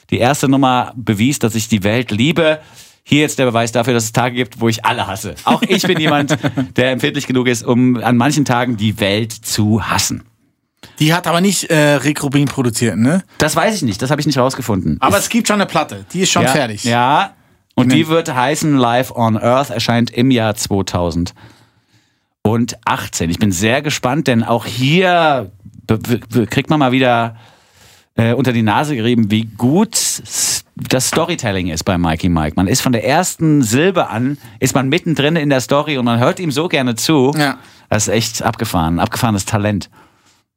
die 0.09 0.17
erste 0.17 0.49
Nummer 0.49 0.93
bewies, 0.95 1.37
dass 1.37 1.53
ich 1.53 1.67
die 1.67 1.83
Welt 1.83 2.09
liebe. 2.09 2.59
Hier 3.03 3.21
jetzt 3.21 3.37
der 3.37 3.45
Beweis 3.45 3.71
dafür, 3.71 3.93
dass 3.93 4.05
es 4.05 4.13
Tage 4.13 4.35
gibt, 4.35 4.59
wo 4.61 4.67
ich 4.67 4.83
alle 4.83 5.05
hasse. 5.05 5.35
Auch 5.43 5.61
ich 5.61 5.83
bin 5.83 5.99
jemand, 5.99 6.37
der 6.75 6.91
empfindlich 6.91 7.27
genug 7.27 7.47
ist, 7.47 7.63
um 7.63 7.97
an 7.97 8.17
manchen 8.17 8.45
Tagen 8.45 8.77
die 8.77 8.99
Welt 8.99 9.31
zu 9.31 9.87
hassen. 9.87 10.23
Die 10.99 11.13
hat 11.13 11.27
aber 11.27 11.39
nicht 11.39 11.69
äh, 11.69 11.95
Rick 11.95 12.23
Rubin 12.23 12.45
produziert, 12.45 12.97
ne? 12.97 13.23
Das 13.37 13.55
weiß 13.55 13.75
ich 13.75 13.81
nicht, 13.83 14.01
das 14.01 14.09
habe 14.09 14.21
ich 14.21 14.25
nicht 14.25 14.37
rausgefunden. 14.39 14.97
Aber 15.01 15.17
Ist- 15.17 15.23
es 15.25 15.29
gibt 15.29 15.47
schon 15.47 15.55
eine 15.55 15.65
Platte, 15.65 16.05
die 16.13 16.21
ist 16.21 16.31
schon 16.31 16.43
ja, 16.43 16.49
fertig. 16.49 16.83
Ja. 16.83 17.33
Und 17.75 17.91
die 17.91 18.07
wird 18.07 18.33
heißen 18.33 18.75
Live 18.77 19.11
on 19.11 19.37
Earth, 19.37 19.69
erscheint 19.69 20.11
im 20.11 20.31
Jahr 20.31 20.55
2018. 22.45 23.29
Ich 23.29 23.39
bin 23.39 23.51
sehr 23.51 23.81
gespannt, 23.81 24.27
denn 24.27 24.43
auch 24.43 24.65
hier 24.65 25.51
kriegt 26.49 26.69
man 26.69 26.79
mal 26.79 26.91
wieder 26.91 27.37
äh, 28.15 28.33
unter 28.33 28.51
die 28.51 28.63
Nase 28.63 28.95
gerieben, 28.95 29.31
wie 29.31 29.45
gut 29.45 30.21
das 30.75 31.07
Storytelling 31.07 31.67
ist 31.67 31.83
bei 31.83 31.97
Mikey 31.97 32.29
Mike. 32.29 32.53
Man 32.55 32.67
ist 32.67 32.81
von 32.81 32.91
der 32.91 33.05
ersten 33.05 33.61
Silbe 33.61 34.09
an, 34.09 34.37
ist 34.59 34.75
man 34.75 34.89
mittendrin 34.89 35.35
in 35.35 35.49
der 35.49 35.61
Story 35.61 35.97
und 35.97 36.05
man 36.05 36.19
hört 36.19 36.39
ihm 36.39 36.51
so 36.51 36.67
gerne 36.67 36.95
zu. 36.95 37.31
Ja. 37.37 37.57
Das 37.89 38.07
ist 38.07 38.13
echt 38.13 38.41
abgefahren, 38.41 38.99
abgefahrenes 38.99 39.45
Talent. 39.45 39.89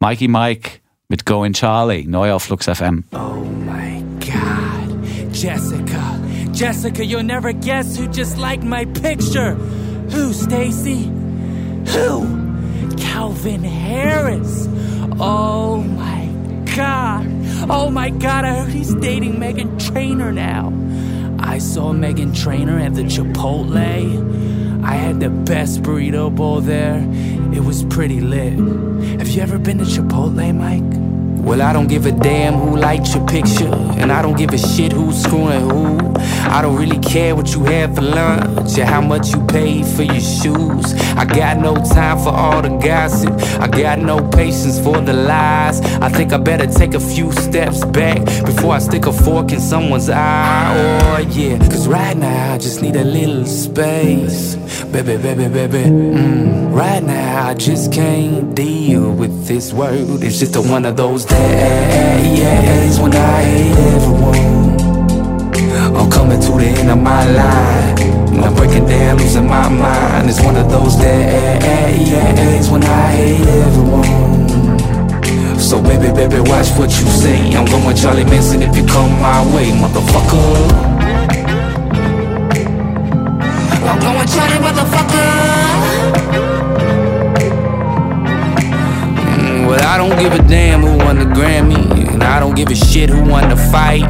Mikey 0.01 0.29
Mike 0.29 0.81
mit 1.09 1.25
Going 1.25 1.53
Charlie, 1.53 2.07
neu 2.07 2.33
auf 2.33 2.45
Flux 2.45 2.67
FM. 2.67 3.05
my 3.13 4.03
God. 4.21 5.33
Jessica. 5.33 6.19
Jessica, 6.53 7.03
you'll 7.03 7.23
never 7.23 7.53
guess 7.53 7.97
who 7.97 8.09
just 8.09 8.39
liked 8.39 8.65
my 8.65 8.87
picture. 8.87 9.55
Who, 10.11 10.33
Stacy? 10.33 11.11
Who? 11.89 12.97
Calvin 12.97 13.63
Harris. 13.63 14.69
Oh 15.19 15.79
my 15.79 16.27
God. 16.75 17.27
Oh 17.69 17.91
my 17.91 18.11
God, 18.11 18.45
I 18.45 18.57
heard 18.57 18.73
he's 18.73 18.95
dating 18.95 19.39
Megan 19.39 19.79
Trainor 19.79 20.33
now. 20.33 20.73
I 21.39 21.59
saw 21.59 21.93
Megan 21.93 22.35
Trainor 22.35 22.79
at 22.79 22.95
the 22.95 23.03
Chipotle. 23.03 24.85
I 24.85 24.95
had 24.95 25.21
the 25.21 25.31
best 25.31 25.83
burrito 25.83 26.35
bowl 26.35 26.61
there. 26.61 26.99
It 27.55 27.65
was 27.65 27.85
pretty 27.85 28.21
lit. 28.21 28.53
Have 29.19 29.29
you 29.29 29.43
ever 29.43 29.59
been 29.59 29.79
to 29.79 29.85
Chipotle, 29.85 30.55
Mike? 30.55 31.06
Well, 31.47 31.63
I 31.63 31.73
don't 31.73 31.87
give 31.87 32.07
a 32.07 32.11
damn 32.11 32.55
who 32.55 32.77
liked 32.77 33.15
your 33.15 33.25
picture, 33.25 33.73
and 33.73 34.11
I 34.11 34.21
don't 34.21 34.37
give 34.37 34.53
a 34.53 34.59
shit 34.59 34.91
who's 34.91 35.23
screwing 35.23 35.71
who. 35.71 36.13
I 36.51 36.61
don't 36.61 36.77
really 36.77 36.99
care 36.99 37.37
what 37.37 37.55
you 37.55 37.63
had 37.63 37.95
for 37.95 38.03
lunch 38.03 38.77
or 38.77 38.85
how 38.85 39.01
much 39.01 39.33
you 39.33 39.47
paid 39.47 39.87
for 39.87 40.03
your 40.03 40.19
shoes. 40.19 40.93
I 41.17 41.25
got 41.25 41.59
no 41.59 41.77
time 41.77 42.19
for 42.19 42.31
all 42.31 42.63
the 42.63 42.77
gossip. 42.79 43.33
I 43.61 43.69
got 43.69 44.01
no 44.01 44.29
patience 44.31 44.81
for 44.81 45.01
the 45.01 45.13
lies. 45.13 45.81
I 46.03 46.09
think 46.09 46.33
I 46.33 46.39
better 46.39 46.67
take 46.67 46.95
a 46.95 47.01
few 47.01 47.31
steps 47.31 47.85
back 47.85 48.25
before 48.45 48.75
I 48.75 48.81
stick 48.81 49.07
a 49.07 49.13
fork 49.13 49.53
in 49.53 49.61
someone's 49.61 50.11
eye. 50.11 50.75
Oh, 50.75 51.19
yeah, 51.31 51.59
cause 51.59 51.87
right 51.87 52.17
now 52.17 52.55
I 52.55 52.59
just 52.59 52.83
need 52.83 52.97
a 52.97 53.05
little 53.05 53.47
space. 53.47 54.57
Baby, 54.97 55.19
baby, 55.19 55.49
baby. 55.49 55.85
Mm. 55.91 56.73
Right 56.75 57.03
now 57.03 57.49
I 57.49 57.53
just 57.53 57.93
can't 57.93 58.55
deal 58.55 59.13
with 59.13 59.47
this 59.47 59.71
world. 59.71 60.25
It's 60.25 60.39
just 60.39 60.57
a 60.57 60.63
one 60.63 60.87
of 60.87 60.97
those 60.97 61.27
days 61.27 62.99
when 62.99 63.13
I 63.15 63.43
hate 63.43 63.77
everyone. 63.93 64.81
I'm 65.95 66.11
coming 66.11 66.41
to 66.41 66.51
the 66.53 66.65
end 66.65 66.91
of 66.91 66.97
my 66.97 67.31
life. 67.31 68.01
I'm 68.43 68.55
breaking 68.55 68.87
down, 68.87 69.19
losing 69.19 69.47
my 69.47 69.69
mind. 69.69 70.31
It's 70.31 70.41
one 70.43 70.57
of 70.57 70.71
those 70.71 70.97
days 70.97 72.71
when 72.71 72.83
I 72.83 73.11
hate 73.11 73.47
everyone. 73.47 74.49
So 75.61 75.83
baby, 75.83 76.11
baby, 76.11 76.41
watch 76.41 76.71
what 76.79 76.89
you 76.99 77.07
say. 77.21 77.55
I'm 77.55 77.67
going 77.67 77.95
Charlie 77.97 78.25
Manson 78.25 78.63
if 78.63 78.75
you 78.75 78.87
come 78.87 79.13
my 79.21 79.45
way, 79.55 79.73
motherfucker. 79.73 80.86
I'm 83.89 83.99
going 84.01 84.29
Charlie, 84.29 84.61
motherfucker. 84.67 86.37
Mm, 89.39 89.69
Well, 89.69 89.83
I 89.85 89.97
don't 89.99 90.19
give 90.19 90.33
a 90.33 90.43
damn 90.49 90.81
who 90.83 90.97
won 90.99 91.19
the 91.19 91.25
Grammy, 91.25 92.13
and 92.13 92.23
I 92.23 92.41
don't 92.41 92.55
give 92.55 92.69
a 92.71 92.75
shit 92.75 93.11
who 93.11 93.23
won 93.31 93.49
the 93.49 93.57
fight. 93.57 94.05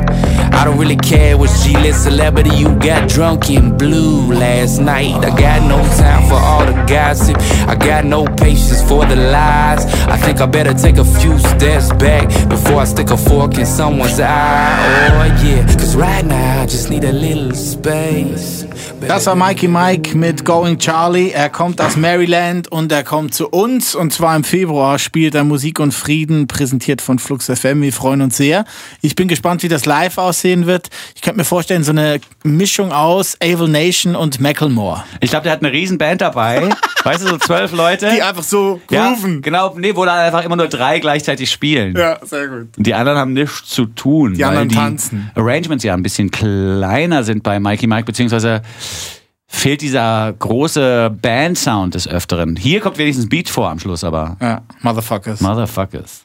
I 0.54 0.64
don't 0.64 0.78
really 0.78 0.96
care 0.96 1.36
which 1.36 1.50
G-list 1.62 2.04
celebrity 2.04 2.50
you 2.56 2.74
got 2.78 3.08
drunk 3.10 3.50
and 3.50 3.76
blue 3.78 4.32
last 4.32 4.78
night. 4.80 5.14
I 5.22 5.28
got 5.38 5.60
no 5.68 5.76
time 5.98 6.26
for 6.28 6.36
all 6.36 6.64
the 6.64 6.72
gossip. 6.86 7.36
I 7.68 7.74
got 7.74 8.04
no 8.06 8.24
patience 8.24 8.80
for 8.88 9.04
the 9.04 9.16
lies. 9.16 9.84
I 10.08 10.16
think 10.16 10.40
I 10.40 10.46
better 10.46 10.72
take 10.72 10.96
a 10.96 11.04
few 11.04 11.38
steps 11.38 11.92
back 11.94 12.28
before 12.48 12.80
I 12.80 12.84
stick 12.84 13.10
a 13.10 13.16
fork 13.18 13.58
in 13.58 13.66
someone's 13.66 14.18
eye. 14.18 15.10
Oh 15.12 15.44
yeah, 15.44 15.66
cause 15.74 15.94
right 15.94 16.24
now 16.24 16.62
I 16.62 16.66
just 16.66 16.88
need 16.88 17.04
a 17.04 17.12
little 17.12 17.52
space. 17.54 18.65
Das 19.00 19.26
war 19.26 19.36
Mikey 19.36 19.68
Mike 19.68 20.16
mit 20.16 20.44
Going 20.44 20.78
Charlie. 20.78 21.30
Er 21.30 21.48
kommt 21.48 21.80
aus 21.80 21.96
Maryland 21.96 22.68
und 22.68 22.90
er 22.90 23.04
kommt 23.04 23.34
zu 23.34 23.48
uns. 23.48 23.94
Und 23.94 24.12
zwar 24.12 24.34
im 24.34 24.42
Februar 24.42 24.98
spielt 24.98 25.34
er 25.34 25.44
Musik 25.44 25.78
und 25.80 25.92
Frieden, 25.92 26.48
präsentiert 26.48 27.00
von 27.00 27.18
Flux 27.18 27.46
FM. 27.46 27.82
Wir 27.82 27.92
freuen 27.92 28.22
uns 28.22 28.36
sehr. 28.36 28.64
Ich 29.02 29.14
bin 29.14 29.28
gespannt, 29.28 29.62
wie 29.62 29.68
das 29.68 29.84
live 29.84 30.18
aussehen 30.18 30.66
wird. 30.66 30.88
Ich 31.14 31.22
könnte 31.22 31.38
mir 31.38 31.44
vorstellen, 31.44 31.84
so 31.84 31.92
eine 31.92 32.20
Mischung 32.42 32.92
aus 32.92 33.36
Able 33.40 33.68
Nation 33.68 34.16
und 34.16 34.40
Macklemore. 34.40 35.04
Ich 35.20 35.30
glaube, 35.30 35.44
der 35.44 35.52
hat 35.52 35.62
eine 35.62 35.72
riesen 35.72 35.98
Band 35.98 36.20
dabei. 36.22 36.70
weißt 37.06 37.22
du, 37.22 37.28
so 37.28 37.38
zwölf 37.38 37.72
Leute. 37.72 38.10
Die 38.14 38.22
einfach 38.22 38.42
so 38.42 38.80
ja, 38.90 39.10
grooven. 39.10 39.40
genau, 39.40 39.74
nee, 39.78 39.94
wo 39.94 40.04
dann 40.04 40.18
einfach 40.18 40.44
immer 40.44 40.56
nur 40.56 40.68
drei 40.68 40.98
gleichzeitig 40.98 41.50
spielen. 41.50 41.94
Ja, 41.96 42.18
sehr 42.24 42.48
gut. 42.48 42.68
Die 42.76 42.94
anderen 42.94 43.18
haben 43.18 43.32
nichts 43.32 43.66
zu 43.66 43.86
tun. 43.86 44.34
Die 44.34 44.44
anderen 44.44 44.68
die 44.68 44.74
tanzen. 44.74 45.30
Arrangements 45.34 45.84
ja 45.84 45.94
ein 45.94 46.02
bisschen 46.02 46.30
kleiner 46.30 47.22
sind 47.22 47.42
bei 47.42 47.60
Mikey 47.60 47.86
Mike, 47.86 48.04
beziehungsweise 48.04 48.62
fehlt 49.48 49.80
dieser 49.80 50.32
große 50.38 51.10
Band-Sound 51.22 51.94
des 51.94 52.06
Öfteren. 52.06 52.56
Hier 52.56 52.80
kommt 52.80 52.98
wenigstens 52.98 53.28
Beat 53.28 53.48
vor 53.48 53.68
am 53.70 53.78
Schluss, 53.78 54.04
aber 54.04 54.36
Ja, 54.40 54.62
Motherfuckers. 54.82 55.40
Motherfuckers. 55.40 56.22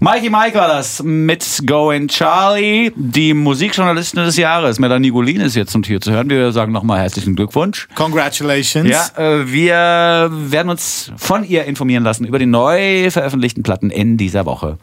Mikey 0.00 0.30
Mike 0.30 0.54
war 0.56 0.68
das 0.68 1.02
mit 1.02 1.44
Going 1.66 2.08
Charlie, 2.08 2.92
die 2.96 3.34
Musikjournalistin 3.34 4.24
des 4.24 4.36
Jahres. 4.36 4.78
Melanie 4.78 5.10
Golin 5.10 5.40
ist 5.40 5.56
jetzt 5.56 5.72
zum 5.72 5.82
Tier 5.82 6.00
zu 6.00 6.10
hören. 6.12 6.30
Wir 6.30 6.52
sagen 6.52 6.72
nochmal 6.72 7.00
herzlichen 7.00 7.34
Glückwunsch. 7.36 7.88
Congratulations. 7.94 8.88
Ja, 8.88 9.08
äh, 9.16 9.50
wir 9.52 10.30
werden 10.30 10.70
uns 10.70 11.12
von 11.16 11.44
ihr 11.44 11.64
informieren 11.64 12.04
lassen 12.04 12.24
über 12.24 12.38
die 12.38 12.46
neu 12.46 13.10
veröffentlichten 13.10 13.62
Platten 13.62 13.90
in 13.90 14.16
dieser 14.16 14.46
Woche. 14.46 14.78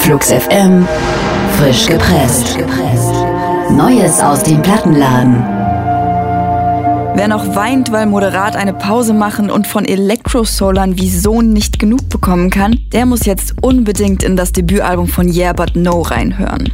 Flux 0.00 0.30
FM, 0.32 0.86
frisch 1.58 1.86
gepresst. 1.86 2.56
Neues 3.70 4.20
aus 4.20 4.42
dem 4.42 4.60
Plattenladen. 4.62 5.55
Wer 7.16 7.28
noch 7.28 7.56
weint, 7.56 7.92
weil 7.92 8.04
moderat 8.04 8.56
eine 8.56 8.74
Pause 8.74 9.14
machen 9.14 9.50
und 9.50 9.66
von 9.66 9.86
Elektrosolern 9.86 10.98
wie 10.98 11.08
Sohn 11.08 11.54
nicht 11.54 11.78
genug 11.78 12.10
bekommen 12.10 12.50
kann, 12.50 12.78
der 12.92 13.06
muss 13.06 13.24
jetzt 13.24 13.54
unbedingt 13.62 14.22
in 14.22 14.36
das 14.36 14.52
Debütalbum 14.52 15.08
von 15.08 15.32
Yeah 15.32 15.54
But 15.54 15.76
No 15.76 16.02
reinhören. 16.02 16.70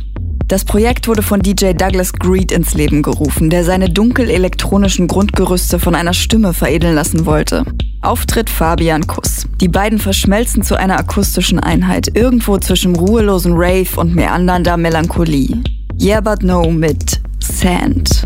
Das 0.49 0.65
Projekt 0.65 1.07
wurde 1.07 1.23
von 1.23 1.39
DJ 1.39 1.75
Douglas 1.75 2.13
Greed 2.13 2.51
ins 2.51 2.75
Leben 2.75 3.03
gerufen, 3.03 3.51
der 3.51 3.63
seine 3.63 3.89
dunkel-elektronischen 3.89 5.07
Grundgerüste 5.07 5.79
von 5.79 5.95
einer 5.95 6.13
Stimme 6.13 6.53
veredeln 6.53 6.97
lassen 6.97 7.25
wollte. 7.25 7.65
Auftritt 8.01 8.51
Fabian 8.51 9.07
Kuss. 9.07 9.47
Die 9.61 9.69
beiden 9.69 10.01
verschmelzen 10.01 10.65
zu 10.65 10.75
einer 10.75 10.99
akustischen 10.99 11.61
Einheit, 11.61 12.17
irgendwo 12.17 12.59
zwischen 12.59 12.97
ruhelosen 12.97 13.53
Rave 13.55 13.87
und 13.95 14.13
meandernder 14.17 14.77
Melancholie. 14.77 15.63
Yeah 16.01 16.21
But 16.21 16.43
No 16.43 16.69
mit 16.69 17.21
Sand. 17.39 18.22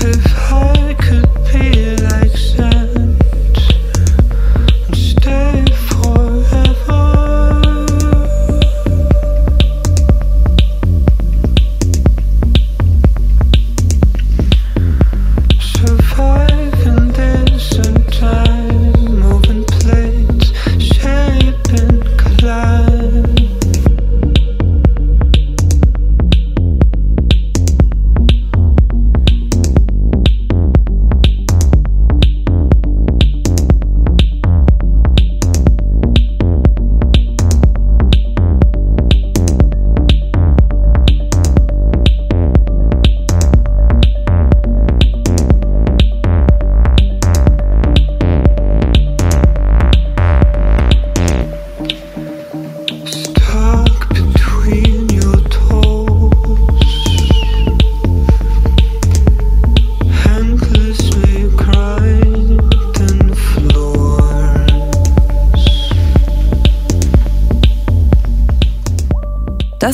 If 0.00 0.52
I 0.52 0.94
could 0.94 1.28
be 1.52 1.96
like 1.96 2.36
sand 2.36 2.87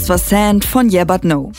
Das 0.04 0.10
war 0.10 0.18
Sand 0.18 0.66
von 0.66 0.90
Yeah 0.90 1.06
But 1.06 1.24
No. 1.24 1.50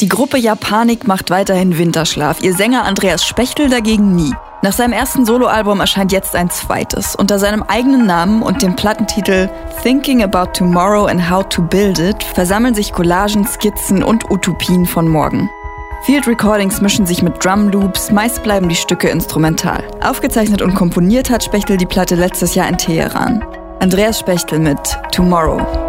Die 0.00 0.08
Gruppe 0.08 0.36
Japanik 0.36 1.06
macht 1.06 1.30
weiterhin 1.30 1.78
Winterschlaf, 1.78 2.42
ihr 2.42 2.54
Sänger 2.54 2.82
Andreas 2.82 3.24
Spechtel 3.24 3.70
dagegen 3.70 4.16
nie. 4.16 4.34
Nach 4.62 4.72
seinem 4.72 4.92
ersten 4.92 5.24
Soloalbum 5.24 5.78
erscheint 5.78 6.10
jetzt 6.10 6.34
ein 6.34 6.50
zweites. 6.50 7.14
Unter 7.14 7.38
seinem 7.38 7.62
eigenen 7.62 8.04
Namen 8.04 8.42
und 8.42 8.62
dem 8.62 8.74
Plattentitel 8.74 9.48
Thinking 9.84 10.24
About 10.24 10.54
Tomorrow 10.54 11.06
and 11.06 11.30
How 11.30 11.48
to 11.48 11.62
Build 11.62 12.00
It 12.00 12.24
versammeln 12.34 12.74
sich 12.74 12.92
Collagen, 12.92 13.46
Skizzen 13.46 14.02
und 14.02 14.28
Utopien 14.28 14.84
von 14.84 15.06
morgen. 15.06 15.48
Field 16.02 16.26
Recordings 16.26 16.80
mischen 16.80 17.06
sich 17.06 17.22
mit 17.22 17.44
Drum 17.44 17.68
Loops, 17.68 18.10
meist 18.10 18.42
bleiben 18.42 18.68
die 18.68 18.74
Stücke 18.74 19.08
instrumental. 19.08 19.84
Aufgezeichnet 20.02 20.62
und 20.62 20.74
komponiert 20.74 21.30
hat 21.30 21.44
Spechtel 21.44 21.76
die 21.76 21.86
Platte 21.86 22.16
letztes 22.16 22.56
Jahr 22.56 22.68
in 22.68 22.76
Teheran. 22.76 23.44
Andreas 23.78 24.18
Spechtel 24.18 24.58
mit 24.58 24.80
Tomorrow. 25.12 25.83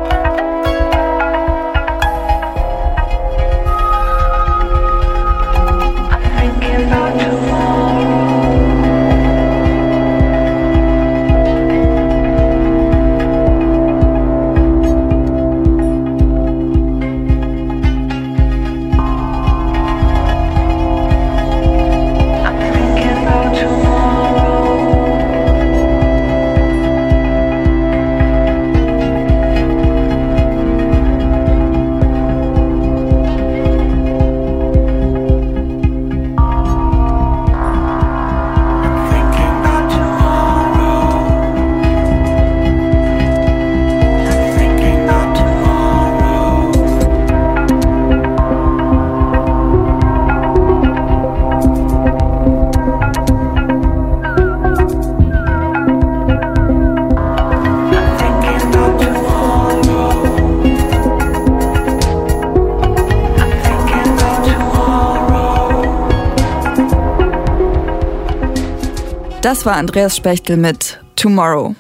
Das 69.46 69.64
war 69.64 69.76
Andreas 69.76 70.18
Spechtel 70.18 70.58
mit 70.58 71.00
Tomorrow. 71.16 71.76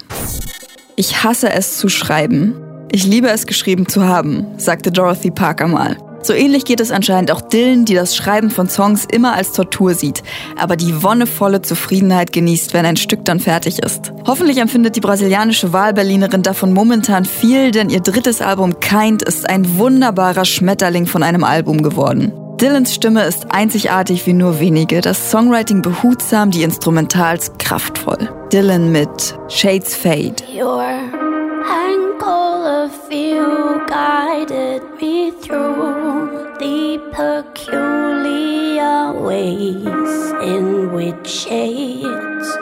Ich 0.97 1.23
hasse 1.23 1.51
es 1.51 1.80
zu 1.80 1.89
schreiben. 1.89 2.54
Ich 2.91 3.08
liebe 3.08 3.28
es 3.28 3.47
geschrieben 3.47 3.88
zu 3.88 4.04
haben, 4.04 4.45
sagte 4.58 4.91
Dorothy 4.91 5.32
Parker 5.32 5.67
mal. 5.67 5.97
So 6.21 6.34
ähnlich 6.34 6.65
geht 6.65 6.80
es 6.80 6.91
anscheinend 6.91 7.32
auch 7.32 7.41
Dylan, 7.41 7.86
die 7.86 7.95
das 7.95 8.15
Schreiben 8.15 8.51
von 8.51 8.69
Songs 8.69 9.08
immer 9.12 9.34
als 9.34 9.51
Tortur 9.54 9.95
sieht, 9.95 10.21
aber 10.60 10.75
die 10.75 11.01
wonnevolle 11.01 11.63
Zufriedenheit 11.63 12.32
genießt, 12.32 12.75
wenn 12.75 12.86
ein 12.86 12.97
Stück 12.97 13.25
dann 13.25 13.39
fertig 13.39 13.80
ist. 13.80 14.13
Hoffentlich 14.28 14.60
empfindet 14.60 14.95
die 14.95 15.01
brasilianische 15.01 15.73
Wahlberlinerin 15.73 16.43
davon 16.43 16.71
momentan 16.71 17.25
viel, 17.25 17.71
denn 17.71 17.89
ihr 17.89 18.01
drittes 18.01 18.43
Album 18.43 18.80
Kind 18.80 19.23
ist 19.23 19.49
ein 19.49 19.80
wunderbarer 19.80 20.45
Schmetterling 20.45 21.08
von 21.08 21.23
einem 21.23 21.43
Album 21.43 21.82
geworden. 21.82 22.32
Dylans 22.58 22.96
Stimme 22.96 23.26
ist 23.26 23.52
einzigartig 23.52 24.26
wie 24.26 24.32
nur 24.32 24.62
wenige, 24.62 25.02
das 25.02 25.30
Songwriting 25.30 25.82
behutsam, 25.82 26.52
die 26.52 26.63
Instrumentals 26.63 27.52
kraftvoll. 27.58 28.30
Dylan 28.54 28.94
mit 28.94 29.38
Shades 29.50 29.94
Fade. 29.94 30.36
Your 30.54 30.80
angle 30.80 32.86
of 32.86 32.91
view 33.10 33.82
guided 33.88 34.84
me 35.02 35.34
through 35.41 36.30
the 36.60 36.98
peculiar 37.12 39.12
ways 39.13 40.32
in 40.41 40.94
which 40.94 41.28
shades 41.28 42.58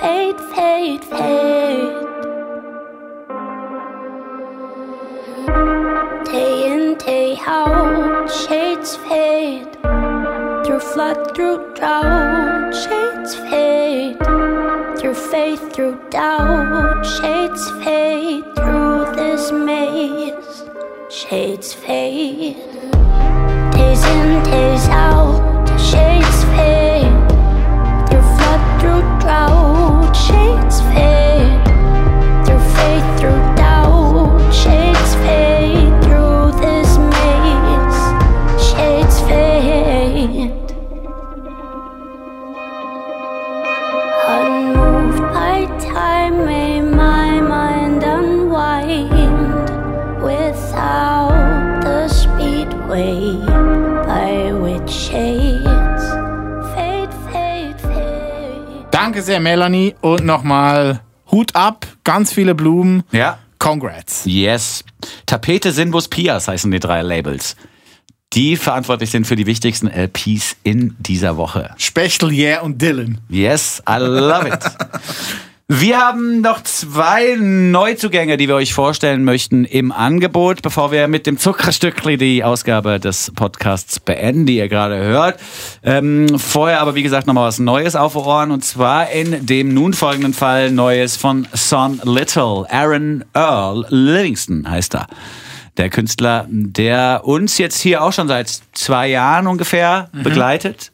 fade, 0.00 0.40
fade, 0.54 1.04
fade. 1.04 1.53
Flood, 10.94 11.34
through 11.34 11.74
doubt, 11.74 12.72
shades 12.72 13.34
fade. 13.34 14.16
Through 14.98 15.14
faith, 15.14 15.72
through 15.72 15.98
doubt, 16.08 17.04
shades 17.04 17.64
fade. 17.82 18.44
Through 18.54 19.06
this 19.16 19.50
maze, 19.50 20.62
shades 21.10 21.74
fade. 21.74 22.56
Days 23.74 24.04
in, 24.14 24.42
days 24.44 24.86
out, 24.90 25.43
Danke 59.04 59.20
sehr, 59.20 59.38
Melanie. 59.38 59.94
Und 60.00 60.24
nochmal 60.24 61.02
Hut 61.30 61.54
ab, 61.54 61.86
ganz 62.04 62.32
viele 62.32 62.54
Blumen. 62.54 63.02
Ja. 63.12 63.38
Congrats. 63.58 64.22
Yes. 64.24 64.82
Tapete 65.26 65.72
Sinbus 65.72 66.08
Pias 66.08 66.48
heißen 66.48 66.70
die 66.70 66.80
drei 66.80 67.02
Labels. 67.02 67.54
Die 68.32 68.56
verantwortlich 68.56 69.10
sind 69.10 69.26
für 69.26 69.36
die 69.36 69.44
wichtigsten 69.44 69.88
LPs 69.88 70.56
in 70.62 70.96
dieser 71.00 71.36
Woche. 71.36 71.74
Spechtel, 71.76 72.32
Yeah 72.32 72.62
und 72.62 72.80
Dylan. 72.80 73.20
Yes, 73.28 73.82
I 73.86 73.98
love 73.98 74.48
it. 74.48 74.64
Wir 75.66 75.96
haben 75.96 76.42
noch 76.42 76.62
zwei 76.62 77.36
Neuzugänge, 77.40 78.36
die 78.36 78.48
wir 78.48 78.54
euch 78.54 78.74
vorstellen 78.74 79.24
möchten 79.24 79.64
im 79.64 79.92
Angebot, 79.92 80.60
bevor 80.60 80.92
wir 80.92 81.08
mit 81.08 81.26
dem 81.26 81.38
Zuckerstückli 81.38 82.18
die 82.18 82.44
Ausgabe 82.44 83.00
des 83.00 83.32
Podcasts 83.34 83.98
beenden, 83.98 84.44
die 84.44 84.58
ihr 84.58 84.68
gerade 84.68 84.98
hört. 84.98 85.40
Ähm, 85.82 86.38
vorher 86.38 86.82
aber, 86.82 86.94
wie 86.94 87.02
gesagt, 87.02 87.26
nochmal 87.26 87.48
was 87.48 87.60
Neues 87.60 87.96
auf 87.96 88.14
Ohren 88.14 88.50
und 88.50 88.62
zwar 88.62 89.10
in 89.10 89.46
dem 89.46 89.72
nun 89.72 89.94
folgenden 89.94 90.34
Fall 90.34 90.70
Neues 90.70 91.16
von 91.16 91.48
Son 91.54 91.98
Little. 92.04 92.66
Aaron 92.68 93.24
Earl 93.32 93.86
Livingston 93.88 94.68
heißt 94.68 94.96
er. 94.96 95.06
Der 95.76 95.90
Künstler, 95.90 96.46
der 96.48 97.22
uns 97.24 97.58
jetzt 97.58 97.80
hier 97.80 98.00
auch 98.04 98.12
schon 98.12 98.28
seit 98.28 98.60
zwei 98.74 99.08
Jahren 99.08 99.48
ungefähr 99.48 100.08
begleitet. 100.12 100.92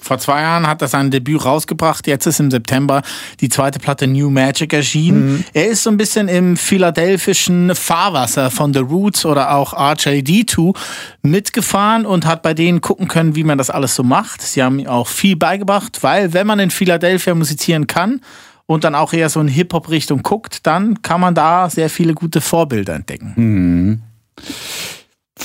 Vor 0.00 0.18
zwei 0.18 0.40
Jahren 0.40 0.66
hat 0.66 0.82
er 0.82 0.88
sein 0.88 1.12
Debüt 1.12 1.44
rausgebracht. 1.44 2.08
Jetzt 2.08 2.26
ist 2.26 2.40
im 2.40 2.50
September 2.50 3.02
die 3.40 3.48
zweite 3.48 3.78
Platte 3.78 4.08
New 4.08 4.28
Magic 4.28 4.72
erschienen. 4.72 5.44
Er 5.52 5.68
ist 5.68 5.84
so 5.84 5.90
ein 5.90 5.96
bisschen 5.96 6.26
im 6.26 6.56
philadelphischen 6.56 7.72
Fahrwasser 7.76 8.50
von 8.50 8.74
The 8.74 8.80
Roots 8.80 9.24
oder 9.24 9.54
auch 9.54 9.72
RJD2 9.74 10.76
mitgefahren 11.22 12.04
und 12.04 12.26
hat 12.26 12.42
bei 12.42 12.52
denen 12.52 12.80
gucken 12.80 13.06
können, 13.06 13.36
wie 13.36 13.44
man 13.44 13.58
das 13.58 13.70
alles 13.70 13.94
so 13.94 14.02
macht. 14.02 14.42
Sie 14.42 14.60
haben 14.60 14.80
ihm 14.80 14.88
auch 14.88 15.06
viel 15.06 15.36
beigebracht, 15.36 16.02
weil 16.02 16.32
wenn 16.32 16.48
man 16.48 16.58
in 16.58 16.70
Philadelphia 16.70 17.32
musizieren 17.36 17.86
kann 17.86 18.20
und 18.66 18.82
dann 18.82 18.96
auch 18.96 19.12
eher 19.12 19.28
so 19.28 19.40
in 19.40 19.46
Hip-Hop-Richtung 19.46 20.24
guckt, 20.24 20.66
dann 20.66 21.00
kann 21.02 21.20
man 21.20 21.36
da 21.36 21.70
sehr 21.70 21.88
viele 21.88 22.14
gute 22.14 22.40
Vorbilder 22.40 22.94
entdecken. 22.94 24.02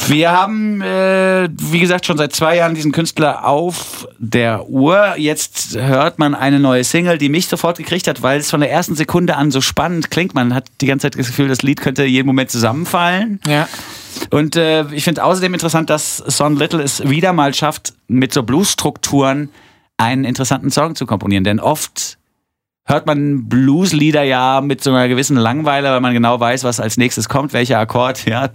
Wir 0.07 0.31
haben, 0.31 0.81
äh, 0.81 1.49
wie 1.51 1.79
gesagt, 1.79 2.05
schon 2.05 2.17
seit 2.17 2.33
zwei 2.33 2.55
Jahren 2.57 2.75
diesen 2.75 2.91
Künstler 2.91 3.45
auf 3.45 4.07
der 4.17 4.67
Uhr. 4.67 5.15
Jetzt 5.17 5.77
hört 5.77 6.17
man 6.17 6.33
eine 6.33 6.59
neue 6.59 6.83
Single, 6.83 7.17
die 7.17 7.29
mich 7.29 7.47
sofort 7.47 7.77
gekriegt 7.77 8.07
hat, 8.07 8.21
weil 8.21 8.39
es 8.39 8.49
von 8.49 8.61
der 8.61 8.71
ersten 8.71 8.95
Sekunde 8.95 9.35
an 9.35 9.51
so 9.51 9.61
spannend 9.61 10.09
klingt. 10.09 10.33
Man 10.33 10.53
hat 10.53 10.65
die 10.79 10.87
ganze 10.87 11.05
Zeit 11.05 11.19
das 11.19 11.27
Gefühl, 11.27 11.49
das 11.49 11.61
Lied 11.61 11.81
könnte 11.81 12.05
jeden 12.05 12.25
Moment 12.25 12.49
zusammenfallen. 12.49 13.39
Ja. 13.45 13.67
Und 14.29 14.55
äh, 14.55 14.85
ich 14.91 15.03
finde 15.03 15.23
außerdem 15.23 15.53
interessant, 15.53 15.89
dass 15.89 16.17
Son 16.17 16.57
Little 16.57 16.81
es 16.81 17.07
wieder 17.07 17.33
mal 17.33 17.53
schafft, 17.53 17.93
mit 18.07 18.33
so 18.33 18.43
Bluesstrukturen 18.43 19.49
einen 19.97 20.23
interessanten 20.23 20.71
Song 20.71 20.95
zu 20.95 21.05
komponieren. 21.05 21.43
Denn 21.43 21.59
oft 21.59 22.17
hört 22.91 23.05
man 23.05 23.47
Blueslieder 23.47 24.23
ja 24.23 24.59
mit 24.61 24.83
so 24.83 24.91
einer 24.91 25.07
gewissen 25.07 25.37
Langweile, 25.37 25.89
weil 25.91 26.01
man 26.01 26.13
genau 26.13 26.39
weiß, 26.39 26.65
was 26.65 26.79
als 26.79 26.97
nächstes 26.97 27.29
kommt, 27.29 27.53
welcher 27.53 27.79
Akkord 27.79 28.25
ja, 28.25 28.49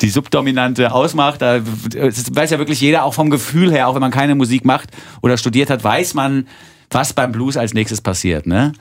die 0.00 0.10
Subdominante 0.10 0.92
ausmacht. 0.92 1.40
Da 1.40 1.60
weiß 1.62 2.50
ja 2.50 2.58
wirklich 2.58 2.80
jeder, 2.80 3.04
auch 3.04 3.14
vom 3.14 3.30
Gefühl 3.30 3.70
her, 3.70 3.88
auch 3.88 3.94
wenn 3.94 4.00
man 4.00 4.10
keine 4.10 4.34
Musik 4.34 4.64
macht 4.64 4.90
oder 5.22 5.36
studiert 5.36 5.70
hat, 5.70 5.84
weiß 5.84 6.14
man, 6.14 6.48
was 6.90 7.12
beim 7.12 7.30
Blues 7.30 7.56
als 7.56 7.72
nächstes 7.72 8.00
passiert. 8.00 8.46
Ne? 8.46 8.72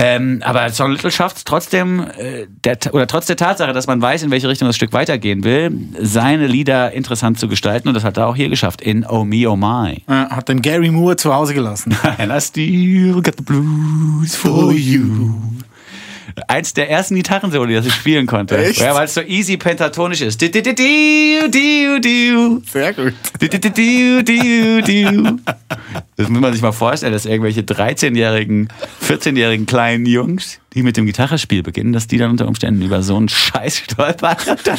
Ähm, 0.00 0.40
aber 0.44 0.70
Son 0.70 0.92
Little 0.92 1.10
schafft 1.10 1.38
es 1.38 1.44
trotzdem, 1.44 2.00
äh, 2.00 2.46
der, 2.64 2.78
oder 2.94 3.08
trotz 3.08 3.26
der 3.26 3.36
Tatsache, 3.36 3.72
dass 3.72 3.88
man 3.88 4.00
weiß, 4.00 4.22
in 4.22 4.30
welche 4.30 4.48
Richtung 4.48 4.68
das 4.68 4.76
Stück 4.76 4.92
weitergehen 4.92 5.42
will, 5.42 5.72
seine 6.00 6.46
Lieder 6.46 6.92
interessant 6.92 7.40
zu 7.40 7.48
gestalten. 7.48 7.88
Und 7.88 7.94
das 7.94 8.04
hat 8.04 8.16
er 8.16 8.28
auch 8.28 8.36
hier 8.36 8.48
geschafft, 8.48 8.80
in 8.80 9.04
Oh 9.04 9.24
Me, 9.24 9.48
Oh 9.50 9.56
My. 9.56 10.04
Äh, 10.06 10.12
Hat 10.12 10.48
den 10.48 10.62
Gary 10.62 10.90
Moore 10.92 11.16
zu 11.16 11.34
Hause 11.34 11.52
gelassen. 11.52 11.96
And 12.18 12.32
I 12.32 12.40
still 12.40 13.20
got 13.20 13.34
the 13.38 13.42
blues 13.42 14.36
for 14.36 14.72
you. 14.72 15.34
Eins 16.46 16.74
der 16.74 16.90
ersten 16.90 17.14
Gitarrensoli, 17.16 17.74
das 17.74 17.86
ich 17.86 17.94
spielen 17.94 18.26
konnte. 18.26 18.56
Echt? 18.58 18.80
Ja, 18.80 18.94
weil 18.94 19.06
es 19.06 19.14
so 19.14 19.20
easy 19.22 19.56
pentatonisch 19.56 20.20
ist. 20.20 20.40
Sehr 22.72 22.92
gut. 22.92 23.14
Das 26.16 26.28
muss 26.28 26.40
man 26.40 26.52
sich 26.52 26.62
mal 26.62 26.72
vorstellen, 26.72 27.12
dass 27.12 27.26
irgendwelche 27.26 27.62
13-jährigen, 27.62 28.68
14-jährigen 29.06 29.66
kleinen 29.66 30.06
Jungs, 30.06 30.60
die 30.74 30.82
mit 30.82 30.96
dem 30.96 31.06
Gitarrespiel 31.06 31.62
beginnen, 31.62 31.92
dass 31.92 32.06
die 32.06 32.18
dann 32.18 32.30
unter 32.30 32.46
Umständen 32.46 32.82
über 32.82 33.02
so 33.02 33.16
einen 33.16 33.28
Scheiß 33.28 33.78
stolpern 33.78 34.36
und 34.48 34.66
dann 34.66 34.78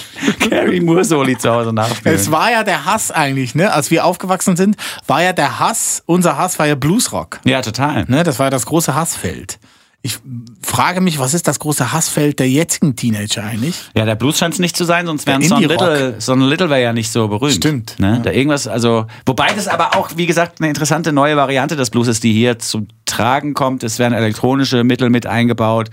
Gary 0.49 0.79
Moore 0.81 1.03
Soli 1.05 1.37
zu 1.37 1.49
Hause 1.49 1.73
nachspielen. 1.73 2.15
Es 2.15 2.31
war 2.31 2.51
ja 2.51 2.63
der 2.63 2.85
Hass 2.85 3.11
eigentlich, 3.11 3.55
ne? 3.55 3.71
Als 3.71 3.89
wir 3.91 4.05
aufgewachsen 4.05 4.55
sind, 4.55 4.75
war 5.07 5.23
ja 5.23 5.33
der 5.33 5.59
Hass, 5.59 6.03
unser 6.05 6.37
Hass 6.37 6.59
war 6.59 6.67
ja 6.67 6.75
Bluesrock. 6.75 7.39
ja, 7.45 7.61
total. 7.61 8.05
Ne? 8.07 8.23
Das 8.23 8.39
war 8.39 8.47
ja 8.47 8.51
das 8.51 8.65
große 8.65 8.93
Hassfeld. 8.93 9.59
Ich 10.01 10.17
frage 10.61 11.01
mich, 11.01 11.19
was 11.19 11.33
ist 11.33 11.45
das 11.49 11.59
große 11.59 11.91
Hassfeld 11.91 12.39
der 12.39 12.49
jetzigen 12.49 12.95
Teenager 12.95 13.43
eigentlich? 13.43 13.75
Ja, 13.95 14.05
der 14.05 14.15
Blues 14.15 14.37
scheint 14.37 14.53
es 14.53 14.59
nicht 14.59 14.77
zu 14.77 14.85
sein, 14.85 15.05
sonst 15.05 15.27
wären 15.27 15.41
Son. 15.41 15.61
Little, 15.61 16.15
Son 16.19 16.39
Little 16.41 16.69
wäre 16.69 16.81
ja 16.81 16.93
nicht 16.93 17.11
so 17.11 17.27
berühmt. 17.27 17.55
Stimmt, 17.55 17.99
Ne? 17.99 18.13
ja. 18.13 18.19
Da 18.19 18.31
irgendwas, 18.31 18.65
also, 18.65 19.07
wobei 19.25 19.47
das 19.53 19.67
aber 19.67 19.97
auch, 19.97 20.11
wie 20.15 20.25
gesagt, 20.25 20.61
eine 20.61 20.69
interessante 20.69 21.11
neue 21.11 21.35
Variante 21.35 21.75
des 21.75 21.89
Blues 21.89 22.07
ist, 22.07 22.23
die 22.23 22.31
hier 22.31 22.59
zum 22.59 22.87
Tragen 23.05 23.53
kommt. 23.53 23.83
Es 23.83 23.99
werden 23.99 24.13
elektronische 24.13 24.85
Mittel 24.85 25.09
mit 25.09 25.25
eingebaut. 25.27 25.89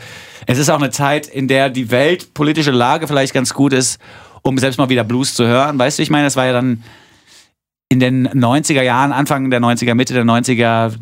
Es 0.46 0.58
ist 0.58 0.70
auch 0.70 0.78
eine 0.80 0.90
Zeit, 0.90 1.26
in 1.26 1.48
der 1.48 1.68
die 1.68 1.90
weltpolitische 1.90 2.70
Lage 2.70 3.08
vielleicht 3.08 3.34
ganz 3.34 3.54
gut 3.54 3.72
ist, 3.72 3.98
um 4.42 4.56
selbst 4.58 4.76
mal 4.78 4.88
wieder 4.88 5.02
Blues 5.02 5.34
zu 5.34 5.44
hören. 5.48 5.76
Weißt 5.80 5.98
du, 5.98 6.04
ich 6.04 6.10
meine, 6.10 6.26
das 6.26 6.36
war 6.36 6.46
ja 6.46 6.52
dann 6.52 6.84
in 7.88 8.00
den 8.00 8.28
90er 8.28 8.82
Jahren, 8.82 9.12
Anfang 9.12 9.48
der 9.50 9.60
90er, 9.60 9.94
Mitte 9.94 10.12
der 10.12 10.24
90er, 10.24 10.92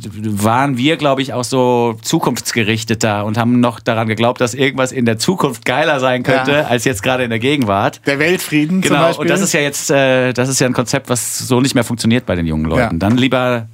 waren 0.43 0.77
wir, 0.77 0.99
glaube 0.99 1.23
ich, 1.23 1.33
auch 1.33 1.45
so 1.45 1.97
zukunftsgerichteter 2.03 3.25
und 3.25 3.39
haben 3.39 3.59
noch 3.61 3.81
daran 3.81 4.07
geglaubt, 4.07 4.41
dass 4.43 4.53
irgendwas 4.53 4.93
in 4.93 5.07
der 5.07 5.19
Zukunft 5.19 5.65
geiler 5.65 5.99
sein 5.99 6.23
könnte, 6.23 6.53
Ja. 6.53 6.61
als 6.65 6.85
jetzt 6.85 7.03
gerade 7.03 7.25
in 7.25 7.31
der 7.31 7.39
Gegenwart. 7.39 8.03
Der 8.07 8.19
Weltfrieden 8.19 8.83
zum 8.83 8.91
Genau, 8.95 9.07
Beispiel. 9.07 9.23
und 9.23 9.29
das 9.31 9.41
ist 9.41 9.55
ja 9.55 9.61
jetzt, 9.61 9.91
äh, 9.91 10.35
das 10.35 10.51
ist 10.51 10.61
ja 10.61 10.67
ein 10.67 10.75
Konzept, 10.75 11.09
was 11.09 11.39
so 11.39 11.61
nicht 11.63 11.75
mehr 11.75 11.85
funktioniert 11.85 12.27
bei 12.27 12.35
den 12.35 12.47
jungen 12.47 12.67
Leuten. 12.67 12.81
Ja. 12.97 12.99
Dann 12.99 13.17
lieber 13.17 13.67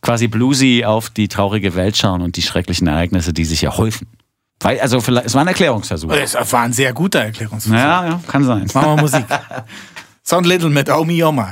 quasi 0.00 0.26
bluesy 0.28 0.84
auf 0.86 1.10
die 1.10 1.28
traurige 1.28 1.74
Welt 1.74 1.98
schauen 1.98 2.22
und 2.22 2.36
die 2.36 2.42
schrecklichen 2.42 2.86
Ereignisse, 2.86 3.34
die 3.34 3.44
sich 3.44 3.60
ja 3.60 3.76
häufen. 3.76 4.06
Weil, 4.60 4.80
also 4.80 5.02
vielleicht, 5.02 5.26
es 5.26 5.34
war 5.34 5.42
ein 5.42 5.48
Erklärungsversuch. 5.48 6.10
das 6.10 6.52
war 6.52 6.62
ein 6.62 6.72
sehr 6.72 6.94
guter 6.94 7.20
Erklärungsversuch. 7.20 7.76
Ja, 7.76 8.06
ja, 8.06 8.20
kann 8.26 8.42
sein. 8.44 8.66
Machen 8.72 8.96
wir 8.96 9.02
Musik. 9.02 9.24
Son 10.22 10.44
Little 10.44 10.70
mit 10.70 10.88
Oh 10.88 11.04
Me, 11.04 11.22
Oh 11.26 11.32
My. 11.32 11.42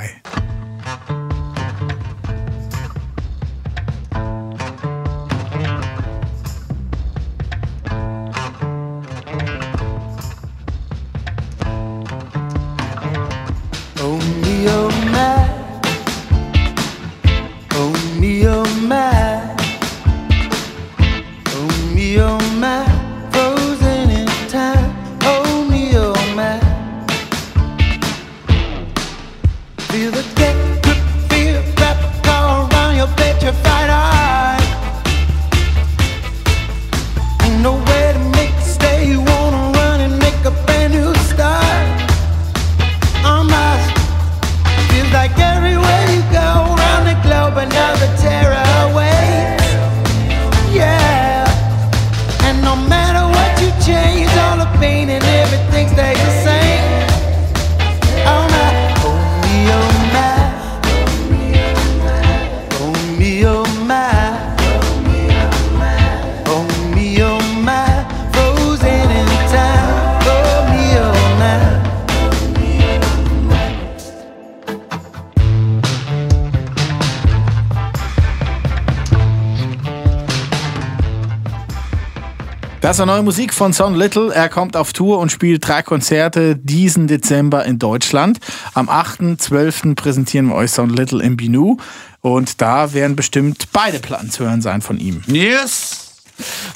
Das 82.93 82.99
ist 82.99 83.07
neue 83.07 83.23
Musik 83.23 83.55
von 83.55 83.73
Son 83.73 83.95
Little. 83.95 84.31
Er 84.31 84.49
kommt 84.49 84.77
auf 84.77 84.93
Tour 84.93 85.17
und 85.17 85.31
spielt 85.31 85.67
drei 85.67 85.81
Konzerte 85.81 86.55
diesen 86.55 87.07
Dezember 87.07 87.65
in 87.65 87.79
Deutschland. 87.79 88.37
Am 88.75 88.87
8.12. 88.87 89.95
präsentieren 89.95 90.49
wir 90.49 90.53
euch 90.53 90.69
Son 90.69 90.91
Little 90.91 91.23
im 91.23 91.35
Binu. 91.35 91.77
Und 92.21 92.61
da 92.61 92.93
werden 92.93 93.15
bestimmt 93.15 93.69
beide 93.73 93.97
Platten 93.97 94.29
zu 94.29 94.43
hören 94.43 94.61
sein 94.61 94.83
von 94.83 94.99
ihm. 94.99 95.23
Yes. 95.25 96.21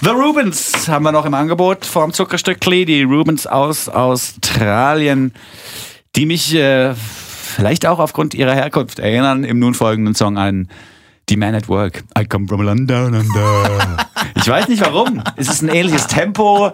The 0.01 0.10
Rubens 0.10 0.88
haben 0.88 1.03
wir 1.03 1.12
noch 1.12 1.25
im 1.25 1.36
Angebot 1.36 1.86
vom 1.86 2.12
Zuckerstückli. 2.12 2.86
Die 2.86 3.03
Rubens 3.03 3.45
aus 3.45 3.88
Australien, 3.88 5.34
die 6.15 6.25
mich 6.25 6.56
äh, 6.56 6.95
vielleicht 6.95 7.86
auch 7.86 7.99
aufgrund 7.99 8.34
ihrer 8.34 8.56
Herkunft 8.56 8.97
erinnern 8.97 9.43
im 9.43 9.60
nun 9.60 9.75
folgenden 9.75 10.15
Song 10.15 10.39
an 10.39 10.67
Die 11.30 11.36
Man 11.36 11.56
at 11.56 11.68
Work. 11.68 12.04
I 12.18 12.24
come 12.24 12.48
from 12.48 12.62
London 12.62 13.13
under. 13.13 13.98
ich 14.36 14.48
weiß 14.48 14.70
nicht 14.70 14.82
warum. 14.82 15.22
Es 15.36 15.50
ist 15.50 15.62
ein 15.62 15.70
ähnliches 15.70 16.08
Tempo. 16.08 16.72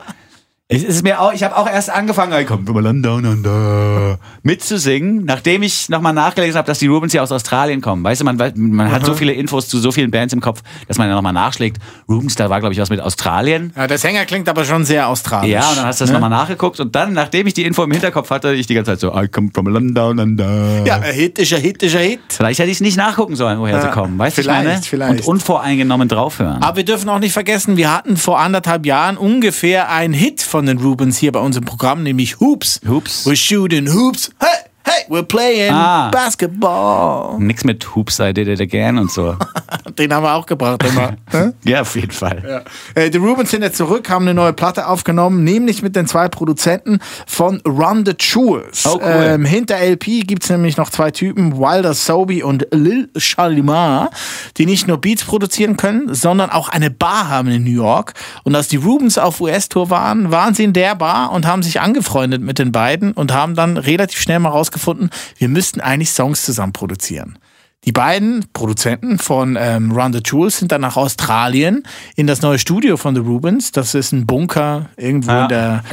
Es 0.75 0.83
ist 0.83 1.03
mir 1.03 1.21
auch, 1.21 1.31
ich 1.33 1.43
habe 1.43 1.55
auch 1.55 1.67
erst 1.69 1.91
angefangen, 1.91 2.33
I 2.33 2.45
come 2.45 2.65
from 2.65 2.79
London 2.79 3.25
under, 3.25 4.17
mitzusingen, 4.41 5.23
nachdem 5.25 5.61
ich 5.61 5.87
nochmal 5.89 6.13
nachgelesen 6.13 6.57
habe, 6.57 6.65
dass 6.65 6.79
die 6.79 6.87
Rubens 6.87 7.13
ja 7.13 7.21
aus 7.21 7.31
Australien 7.31 7.79
kommen. 7.79 8.03
Weißt 8.03 8.21
du, 8.21 8.25
man, 8.25 8.37
man 8.55 8.91
hat 8.91 9.05
so 9.05 9.13
viele 9.13 9.33
Infos 9.33 9.67
zu 9.67 9.77
so 9.77 9.91
vielen 9.91 10.09
Bands 10.09 10.33
im 10.33 10.41
Kopf, 10.41 10.63
dass 10.87 10.97
man 10.97 11.07
ja 11.07 11.13
nochmal 11.13 11.33
nachschlägt. 11.33 11.77
Rubens, 12.09 12.33
da 12.35 12.49
war, 12.49 12.59
glaube 12.59 12.73
ich, 12.73 12.79
was 12.79 12.89
mit 12.89 12.99
Australien. 13.01 13.71
Ja, 13.75 13.85
der 13.85 13.99
Sänger 13.99 14.25
klingt 14.25 14.49
aber 14.49 14.65
schon 14.65 14.83
sehr 14.83 15.07
australisch. 15.09 15.51
Ja, 15.51 15.69
und 15.69 15.77
dann 15.77 15.85
hast 15.85 16.01
du 16.01 16.05
das 16.05 16.09
ne? 16.09 16.19
nochmal 16.19 16.31
nachgeguckt 16.31 16.79
und 16.79 16.95
dann, 16.95 17.13
nachdem 17.13 17.45
ich 17.45 17.53
die 17.53 17.65
Info 17.65 17.83
im 17.83 17.91
Hinterkopf 17.91 18.31
hatte, 18.31 18.53
ich 18.53 18.65
die 18.65 18.73
ganze 18.73 18.91
Zeit 18.91 18.99
so, 18.99 19.15
I 19.15 19.27
come 19.27 19.51
from 19.53 19.67
London 19.67 20.17
under. 20.19 20.83
Ja, 20.85 20.95
ein 20.95 21.13
Hit 21.13 21.37
ist 21.37 21.53
ein 21.53 21.61
Hit 21.61 21.83
ist 21.83 21.95
ein 21.95 22.01
Hit. 22.01 22.19
Vielleicht 22.29 22.59
hätte 22.59 22.71
ich 22.71 22.77
es 22.77 22.81
nicht 22.81 22.97
nachgucken 22.97 23.35
sollen, 23.35 23.59
woher 23.59 23.79
sie 23.79 23.87
Ja, 23.87 23.93
kommen. 23.93 24.17
Weißt 24.17 24.37
du, 24.37 24.41
ich 24.41 24.47
meine? 24.47 24.81
vielleicht. 24.81 25.11
Und 25.11 25.27
unvoreingenommen 25.27 26.07
draufhören. 26.07 26.63
Aber 26.63 26.77
wir 26.77 26.85
dürfen 26.85 27.09
auch 27.09 27.19
nicht 27.19 27.33
vergessen, 27.33 27.77
wir 27.77 27.93
hatten 27.93 28.17
vor 28.17 28.39
anderthalb 28.39 28.85
Jahren 28.87 29.17
ungefähr 29.17 29.91
einen 29.91 30.13
Hit 30.13 30.41
von 30.41 30.62
den 30.67 30.77
Rubens 30.79 31.17
hier 31.17 31.31
bei 31.31 31.39
uns 31.39 31.57
im 31.57 31.63
Programm, 31.65 32.03
nämlich 32.03 32.39
Hoops. 32.39 32.79
Hoops. 32.87 33.25
We're 33.27 33.35
shooting 33.35 33.87
hoops. 33.93 34.31
Hey, 34.39 34.47
hey, 34.85 35.05
we're 35.09 35.23
playing 35.23 35.71
Ah. 35.73 36.09
basketball. 36.11 37.39
Nix 37.39 37.63
mit 37.63 37.95
Hoops, 37.95 38.19
I 38.19 38.33
did 38.33 38.47
it 38.47 38.59
again 38.61 38.97
und 38.97 39.11
so. 39.11 39.35
Den 39.97 40.13
haben 40.13 40.23
wir 40.23 40.33
auch 40.33 40.45
gebracht 40.45 40.83
immer. 40.83 41.15
ja, 41.63 41.81
auf 41.81 41.95
jeden 41.95 42.11
Fall. 42.11 42.63
Äh, 42.95 43.09
Die 43.09 43.17
Rubens 43.17 43.51
sind 43.51 43.61
jetzt 43.61 43.77
zurück, 43.77 44.09
haben 44.09 44.25
eine 44.25 44.33
neue 44.33 44.53
Platte 44.53 44.87
aufgenommen, 44.87 45.43
nämlich 45.43 45.81
mit 45.81 45.95
den 45.95 46.07
zwei 46.07 46.27
Produzenten 46.27 46.99
von 47.27 47.61
Run 47.67 48.05
the 48.05 48.13
Jewels. 48.19 48.85
Oh, 48.85 48.95
cool. 48.95 49.01
ähm, 49.03 49.45
hinter 49.45 49.77
LP 49.79 50.25
gibt's 50.27 50.49
nämlich 50.49 50.77
noch 50.77 50.89
zwei 50.89 51.11
Typen, 51.11 51.57
Wilder 51.57 51.93
Sobi 51.93 52.43
und 52.43 52.67
Lil 52.71 53.09
Shalimar, 53.15 54.09
die 54.57 54.65
nicht 54.65 54.87
nur 54.87 54.99
Beats 54.99 55.23
produzieren 55.23 55.77
können, 55.77 56.13
sondern 56.13 56.49
auch 56.49 56.69
eine 56.69 56.89
Bar 56.89 57.29
haben 57.29 57.49
in 57.49 57.63
New 57.63 57.71
York. 57.71 58.13
Und 58.43 58.55
als 58.55 58.67
die 58.67 58.77
Rubens 58.77 59.17
auf 59.17 59.41
US-Tour 59.41 59.89
waren, 59.89 60.31
waren 60.31 60.53
sie 60.53 60.63
in 60.63 60.73
der 60.73 60.95
Bar 60.95 61.31
und 61.31 61.45
haben 61.45 61.63
sich 61.63 61.81
angefreundet 61.81 62.41
mit 62.41 62.59
den 62.59 62.71
beiden 62.71 63.13
und 63.13 63.33
haben 63.33 63.55
dann 63.55 63.77
relativ 63.77 64.19
schnell 64.19 64.39
mal 64.39 64.49
rausgefunden, 64.49 65.09
wir 65.37 65.49
müssten 65.49 65.81
eigentlich 65.81 66.11
Songs 66.11 66.43
zusammen 66.43 66.73
produzieren. 66.73 67.37
Die 67.85 67.91
beiden 67.91 68.45
Produzenten 68.53 69.19
von 69.19 69.57
ähm, 69.59 69.91
Run 69.91 70.13
the 70.13 70.21
Jewels 70.23 70.57
sind 70.59 70.71
dann 70.71 70.81
nach 70.81 70.95
Australien 70.95 71.83
in 72.15 72.27
das 72.27 72.41
neue 72.41 72.57
Studio 72.57 72.95
von 72.95 73.13
The 73.13 73.21
Rubens. 73.21 73.71
Das 73.73 73.93
ist 73.93 74.13
ein 74.13 74.25
Bunker 74.25 74.89
irgendwo 74.95 75.31
Ja. 75.31 75.43
in 75.43 75.49
der 75.49 75.83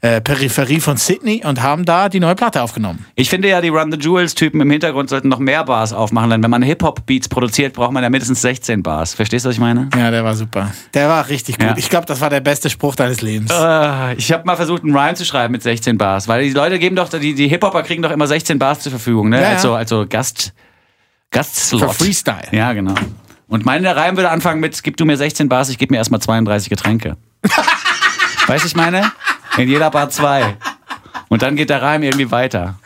äh, 0.00 0.20
Peripherie 0.20 0.80
von 0.80 0.96
Sydney 0.96 1.42
und 1.44 1.62
haben 1.62 1.84
da 1.84 2.08
die 2.08 2.18
neue 2.20 2.34
Platte 2.34 2.62
aufgenommen. 2.62 3.06
Ich 3.14 3.30
finde 3.30 3.48
ja, 3.48 3.60
die 3.60 3.68
Run 3.68 3.92
the 3.92 3.98
Jewels-Typen 3.98 4.60
im 4.60 4.70
Hintergrund 4.70 5.08
sollten 5.08 5.28
noch 5.28 5.38
mehr 5.38 5.62
Bars 5.64 5.92
aufmachen, 5.92 6.30
denn 6.30 6.42
wenn 6.42 6.50
man 6.50 6.62
Hip-Hop-Beats 6.62 7.28
produziert, 7.28 7.74
braucht 7.74 7.92
man 7.92 8.02
ja 8.02 8.10
mindestens 8.10 8.42
16 8.42 8.82
Bars. 8.82 9.14
Verstehst 9.14 9.44
du, 9.44 9.48
was 9.48 9.54
ich 9.54 9.60
meine? 9.60 9.88
Ja, 9.96 10.10
der 10.10 10.24
war 10.24 10.34
super. 10.34 10.72
Der 10.94 11.08
war 11.08 11.28
richtig 11.28 11.58
gut. 11.58 11.66
Ja. 11.68 11.74
Ich 11.76 11.88
glaube, 11.88 12.06
das 12.06 12.20
war 12.20 12.28
der 12.28 12.40
beste 12.40 12.68
Spruch 12.70 12.94
deines 12.96 13.22
Lebens. 13.22 13.50
Äh, 13.52 14.14
ich 14.16 14.32
habe 14.32 14.44
mal 14.44 14.56
versucht, 14.56 14.82
einen 14.82 14.96
Rhyme 14.96 15.14
zu 15.14 15.24
schreiben 15.24 15.52
mit 15.52 15.62
16 15.62 15.96
Bars, 15.96 16.26
weil 16.28 16.42
die 16.44 16.50
Leute 16.50 16.78
geben 16.80 16.96
doch, 16.96 17.08
die, 17.08 17.34
die 17.34 17.48
Hip-Hopper 17.48 17.82
kriegen 17.84 18.02
doch 18.02 18.10
immer 18.10 18.26
16 18.26 18.58
Bars 18.58 18.80
zur 18.80 18.90
Verfügung, 18.90 19.28
ne? 19.28 19.36
Ja, 19.36 19.42
ja. 19.42 19.48
Also, 19.50 19.74
also 19.74 20.06
Gast, 20.08 20.52
Gastslot. 21.30 21.82
Für 21.94 22.04
Freestyle. 22.04 22.48
Ja, 22.52 22.72
genau. 22.72 22.94
Und 23.48 23.64
meine 23.64 23.94
Reim 23.94 24.16
würde 24.16 24.30
anfangen 24.30 24.60
mit, 24.60 24.82
gib 24.82 24.96
du 24.96 25.04
mir 25.04 25.16
16 25.16 25.48
Bars, 25.48 25.68
ich 25.68 25.78
gebe 25.78 25.92
mir 25.94 25.98
erstmal 25.98 26.20
32 26.20 26.68
Getränke. 26.68 27.16
weißt 28.46 28.64
du, 28.64 28.68
ich 28.68 28.76
meine? 28.76 29.12
In 29.56 29.68
jeder 29.68 29.90
Bar 29.90 30.10
zwei. 30.10 30.56
Und 31.28 31.42
dann 31.42 31.56
geht 31.56 31.70
der 31.70 31.82
Reim 31.82 32.02
irgendwie 32.02 32.30
weiter. 32.30 32.78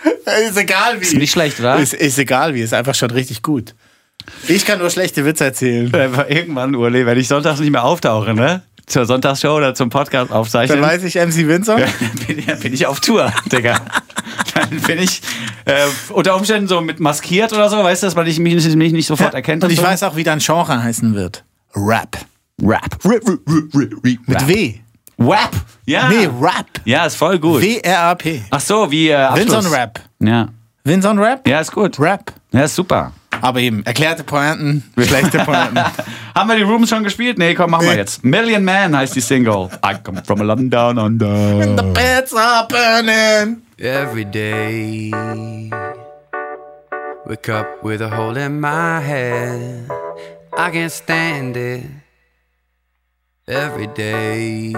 Ist 0.48 0.56
egal 0.56 0.98
wie. 1.00 1.02
Ist 1.04 1.14
nicht 1.14 1.32
schlecht, 1.32 1.58
oder? 1.60 1.76
Ist, 1.76 1.94
ist 1.94 2.18
egal 2.18 2.54
wie. 2.54 2.60
Ist 2.60 2.74
einfach 2.74 2.94
schon 2.94 3.10
richtig 3.10 3.42
gut. 3.42 3.74
Ich 4.48 4.64
kann 4.66 4.78
nur 4.78 4.90
schlechte 4.90 5.24
Witze 5.24 5.44
erzählen. 5.44 5.90
Irgendwann, 6.28 6.74
Urli, 6.74 7.04
wenn 7.06 7.18
ich 7.18 7.26
sonntags 7.28 7.58
nicht 7.60 7.70
mehr 7.70 7.84
auftauche, 7.84 8.34
ne? 8.34 8.62
Zur 8.86 9.06
Sonntagshow 9.06 9.56
oder 9.56 9.74
zum 9.74 9.88
Podcast 9.88 10.30
Dann 10.30 10.36
aufzeichnen. 10.36 10.80
weiß 10.82 11.04
ich 11.04 11.14
MC 11.14 11.46
Windsor. 11.46 11.78
dann 11.78 11.90
bin, 12.26 12.38
ich- 12.38 12.46
dann 12.46 12.60
bin 12.60 12.72
ich 12.74 12.86
auf 12.86 13.00
Tour, 13.00 13.32
Digga. 13.50 13.80
Dann 14.60 14.80
bin 14.80 14.98
ich 14.98 15.22
äh, 15.64 15.86
unter 16.10 16.36
Umständen 16.36 16.68
so 16.68 16.80
mit 16.80 17.00
maskiert 17.00 17.52
oder 17.52 17.68
so, 17.68 17.78
weißt 17.78 18.02
du, 18.02 18.06
dass 18.06 18.14
man 18.14 18.24
mich, 18.26 18.38
mich, 18.38 18.76
mich 18.76 18.92
nicht 18.92 19.06
sofort 19.06 19.34
erkennt. 19.34 19.64
Und 19.64 19.70
ich 19.70 19.78
so. 19.78 19.84
weiß 19.84 20.02
auch, 20.02 20.16
wie 20.16 20.24
dein 20.24 20.38
Genre 20.38 20.82
heißen 20.82 21.14
wird. 21.14 21.44
Rap. 21.74 22.18
Rap. 22.62 22.98
Mit 23.04 24.48
W. 24.48 24.74
Rap. 25.18 25.50
Ja. 25.86 26.08
Nee, 26.08 26.28
Rap. 26.40 26.66
Ja, 26.84 27.06
ist 27.06 27.16
voll 27.16 27.38
gut. 27.38 27.62
W-R-A-P. 27.62 28.42
Ach 28.50 28.60
so, 28.60 28.90
wie 28.90 29.08
äh, 29.08 29.14
Abschluss. 29.14 29.52
Vinson 29.52 29.72
Rap. 29.72 30.00
Ja. 30.18 30.48
Vinson 30.84 31.18
Rap? 31.18 31.46
Ja, 31.46 31.60
ist 31.60 31.72
gut. 31.72 32.00
Rap. 32.00 32.32
Ja, 32.52 32.64
ist 32.64 32.74
super. 32.74 33.12
Aber 33.42 33.60
eben, 33.60 33.84
erklärte 33.86 34.24
Pointen, 34.24 34.82
schlechte 34.98 35.38
Pointen. 35.38 35.78
Haben 36.34 36.48
wir 36.48 36.56
die 36.56 36.62
Rooms 36.62 36.88
schon 36.88 37.04
gespielt? 37.04 37.38
Nee, 37.38 37.54
komm, 37.54 37.70
machen 37.70 37.86
wir 37.86 37.96
jetzt. 37.96 38.24
Million 38.24 38.64
Man 38.64 38.96
heißt 38.96 39.14
die 39.14 39.20
Single. 39.20 39.68
I 39.84 39.94
come 40.02 40.22
from 40.24 40.40
London 40.40 40.70
down 40.70 40.98
under. 40.98 41.66
Beds 41.94 42.34
are 42.34 42.66
burning. 42.68 43.62
Every 43.80 44.24
day. 44.24 45.10
Wake 47.26 47.48
up 47.48 47.82
with 47.82 48.02
a 48.02 48.08
hole 48.08 48.36
in 48.36 48.60
my 48.60 49.00
head. 49.00 49.90
I 50.52 50.70
can't 50.70 50.92
stand 50.92 51.56
it. 51.56 51.86
Every 53.48 53.86
day. 53.86 54.72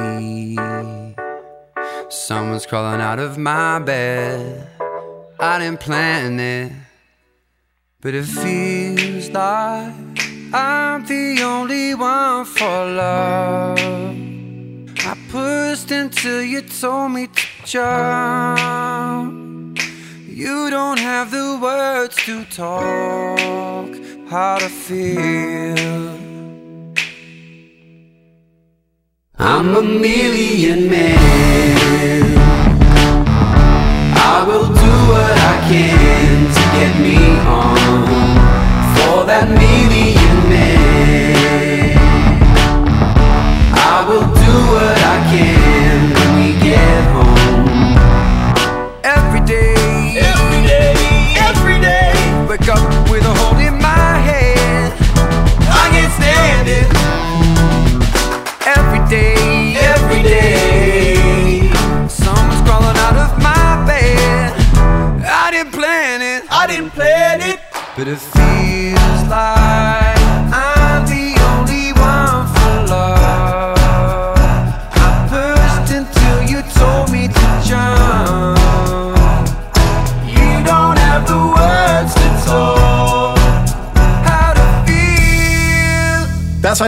Someone's 2.09 2.67
crawling 2.67 3.01
out 3.01 3.19
of 3.19 3.39
my 3.39 3.79
bed. 3.81 4.69
I 5.41 5.59
didn't 5.59 5.81
plan 5.81 6.39
it. 6.39 6.73
But 8.01 8.15
it 8.15 8.25
feels 8.25 9.31
like 9.31 9.95
I'm 10.55 11.05
the 11.07 11.43
only 11.43 11.95
one 11.95 12.45
for 12.45 12.67
love. 12.67 13.79
I 15.05 15.17
pushed 15.31 15.91
until 15.91 16.43
you 16.43 16.63
told 16.63 17.13
me 17.13 17.27
to 17.27 17.52
jump. 17.65 19.33
You 20.29 20.71
don't 20.71 20.99
have 20.99 21.31
the 21.31 21.59
words 21.61 22.17
to 22.25 22.45
talk 22.47 23.91
how 24.29 24.59
to 24.59 24.69
feel. 24.69 26.19
I'm 29.39 29.77
a 29.77 29.83
million 29.83 30.89
man. 30.91 32.39
I 34.17 34.45
will 34.47 34.67
do 34.67 34.93
what 35.13 35.37
I 35.53 35.57
can 35.69 36.47
to 36.57 36.63
get 36.79 36.93
me 37.07 37.19
on 37.47 38.35
for 38.95 39.25
that 39.27 39.49
million 39.49 40.22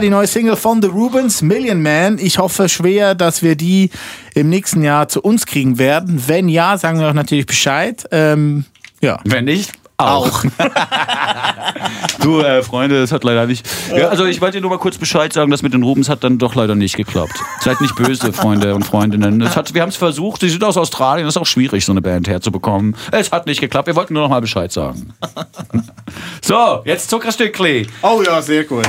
die 0.04 0.10
neue 0.10 0.26
Single 0.26 0.56
von 0.56 0.82
The 0.82 0.88
Rubens, 0.88 1.40
Million 1.40 1.80
Man. 1.80 2.18
Ich 2.18 2.38
hoffe 2.38 2.68
schwer, 2.68 3.14
dass 3.14 3.42
wir 3.42 3.56
die 3.56 3.88
im 4.34 4.50
nächsten 4.50 4.82
Jahr 4.82 5.08
zu 5.08 5.22
uns 5.22 5.46
kriegen 5.46 5.78
werden. 5.78 6.24
Wenn 6.26 6.48
ja, 6.48 6.76
sagen 6.76 7.00
wir 7.00 7.08
auch 7.08 7.14
natürlich 7.14 7.46
Bescheid. 7.46 8.06
Ähm, 8.10 8.66
ja. 9.00 9.18
Wenn 9.24 9.46
nicht, 9.46 9.72
auch. 9.96 10.42
du, 12.20 12.40
äh, 12.40 12.62
Freunde, 12.62 13.00
das 13.00 13.12
hat 13.12 13.24
leider 13.24 13.46
nicht. 13.46 13.66
Ja, 13.96 14.08
also 14.08 14.26
ich 14.26 14.42
wollte 14.42 14.58
dir 14.58 14.60
nur 14.60 14.70
mal 14.70 14.78
kurz 14.78 14.98
Bescheid 14.98 15.32
sagen, 15.32 15.50
das 15.50 15.62
mit 15.62 15.72
den 15.72 15.82
Rubens 15.82 16.10
hat 16.10 16.22
dann 16.22 16.36
doch 16.36 16.54
leider 16.54 16.74
nicht 16.74 16.96
geklappt. 16.96 17.38
Seid 17.60 17.80
nicht 17.80 17.94
böse, 17.94 18.34
Freunde 18.34 18.74
und 18.74 18.84
Freundinnen. 18.84 19.40
Es 19.40 19.56
hat, 19.56 19.72
wir 19.72 19.80
haben 19.80 19.88
es 19.88 19.96
versucht, 19.96 20.42
sie 20.42 20.50
sind 20.50 20.64
aus 20.64 20.76
Australien, 20.76 21.24
das 21.26 21.36
ist 21.36 21.40
auch 21.40 21.46
schwierig, 21.46 21.82
so 21.84 21.92
eine 21.92 22.02
Band 22.02 22.28
herzubekommen. 22.28 22.94
Es 23.10 23.32
hat 23.32 23.46
nicht 23.46 23.62
geklappt, 23.62 23.86
wir 23.86 23.96
wollten 23.96 24.12
nur 24.12 24.24
noch 24.24 24.30
mal 24.30 24.40
Bescheid 24.40 24.70
sagen. 24.70 25.14
So, 26.42 26.82
jetzt 26.84 27.08
Zuckerstückli. 27.08 27.86
Oh 28.02 28.22
ja, 28.22 28.42
sehr 28.42 28.64
gut. 28.64 28.86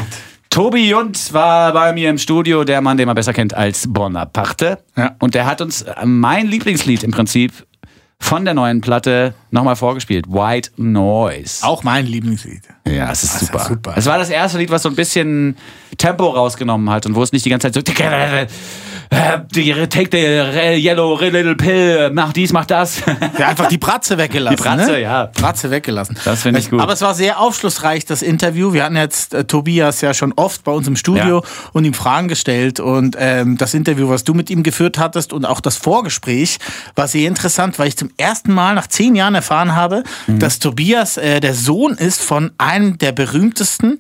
Tobi 0.56 0.88
Jund 0.88 1.34
war 1.34 1.74
bei 1.74 1.91
mir 1.91 2.10
im 2.10 2.18
Studio, 2.18 2.63
der 2.63 2.80
Mann, 2.80 2.96
den 2.96 3.08
man 3.08 3.15
besser 3.15 3.34
kennt 3.34 3.54
als 3.54 3.91
Bonaparte. 3.91 4.78
Ja. 4.96 5.13
Und 5.20 5.36
der 5.36 5.48
hat 5.48 5.60
uns 5.60 5.82
äh, 5.82 6.06
mein 6.06 6.48
Lieblingslied 6.48 7.04
im 7.04 7.12
Prinzip 7.12 7.52
von 8.20 8.46
der 8.46 8.54
neuen 8.54 8.80
Platte 8.80 9.34
nochmal 9.52 9.76
vorgespielt. 9.76 10.28
White 10.30 10.72
Noise. 10.78 11.62
Auch 11.62 11.84
mein 11.84 12.06
Lieblingslied. 12.06 12.62
Ja, 12.88 13.12
es 13.12 13.26
ist 13.26 13.41
ist 13.41 13.48
super. 13.48 13.65
super. 13.65 13.94
Es 13.98 14.06
war 14.06 14.18
das 14.18 14.30
erste 14.30 14.58
Lied, 14.58 14.70
was 14.70 14.84
so 14.84 14.88
ein 14.88 14.96
bisschen 14.96 15.58
Tempo 15.98 16.30
rausgenommen 16.30 16.90
hat 16.90 17.06
und 17.06 17.16
wo 17.16 17.24
es 17.24 17.32
nicht 17.32 17.46
die 17.46 17.50
ganze 17.50 17.72
Zeit 17.72 17.86
so 17.86 18.04
äh, 19.12 19.88
take 19.88 20.10
the 20.12 20.78
yellow 20.82 21.18
little 21.20 21.56
pill, 21.56 22.10
mach 22.12 22.34
dies, 22.34 22.52
mach 22.52 22.66
das. 22.66 23.02
Ja, 23.38 23.50
einfach 23.50 23.68
die 23.68 23.78
Bratze 23.78 24.18
weggelassen. 24.18 24.58
Die 24.58 24.64
Bratze, 24.64 24.92
ne? 24.94 25.02
ja. 25.02 25.26
Bratze 25.34 25.70
weggelassen. 25.72 26.18
Das 26.26 26.42
finde 26.42 26.60
ich 26.60 26.70
gut. 26.70 26.80
Aber 26.80 26.94
es 26.94 27.02
war 27.02 27.14
sehr 27.14 27.40
aufschlussreich, 27.40 28.06
das 28.06 28.22
Interview. 28.22 28.74
Wir 28.74 28.84
hatten 28.84 28.96
jetzt 28.98 29.34
äh, 29.34 29.44
Tobias 29.46 30.02
ja 30.02 30.14
schon 30.14 30.34
oft 30.36 30.64
bei 30.64 30.72
uns 30.72 30.88
im 30.88 30.96
Studio 30.96 31.40
Ja. 31.44 31.50
und 31.74 31.86
ihm 31.86 31.94
Fragen 31.94 32.28
gestellt. 32.28 32.80
Und 32.80 33.16
ähm, 33.20 33.58
das 33.58 33.74
Interview, 33.74 34.10
was 34.10 34.24
du 34.24 34.34
mit 34.34 34.50
ihm 34.50 34.64
geführt 34.64 34.98
hattest 34.98 35.34
und 35.34 35.46
auch 35.46 35.60
das 35.60 35.78
Vorgespräch 35.78 36.58
war 36.96 37.08
sehr 37.08 37.28
interessant, 37.28 37.78
weil 37.80 37.88
ich 37.88 37.98
zum 37.98 38.10
ersten 38.18 38.54
Mal 38.54 38.74
nach 38.76 38.88
zehn 38.88 39.16
Jahren 39.16 39.36
erfahren 39.36 39.76
habe, 39.76 40.04
Mhm. 40.28 40.40
dass 40.40 40.60
Tobias 40.60 41.18
äh, 41.18 41.40
der 41.40 41.54
Sohn 41.54 41.94
ist 41.94 42.22
von 42.22 42.52
einem 42.58 42.98
der 42.98 43.12
berühmtesten 43.12 43.98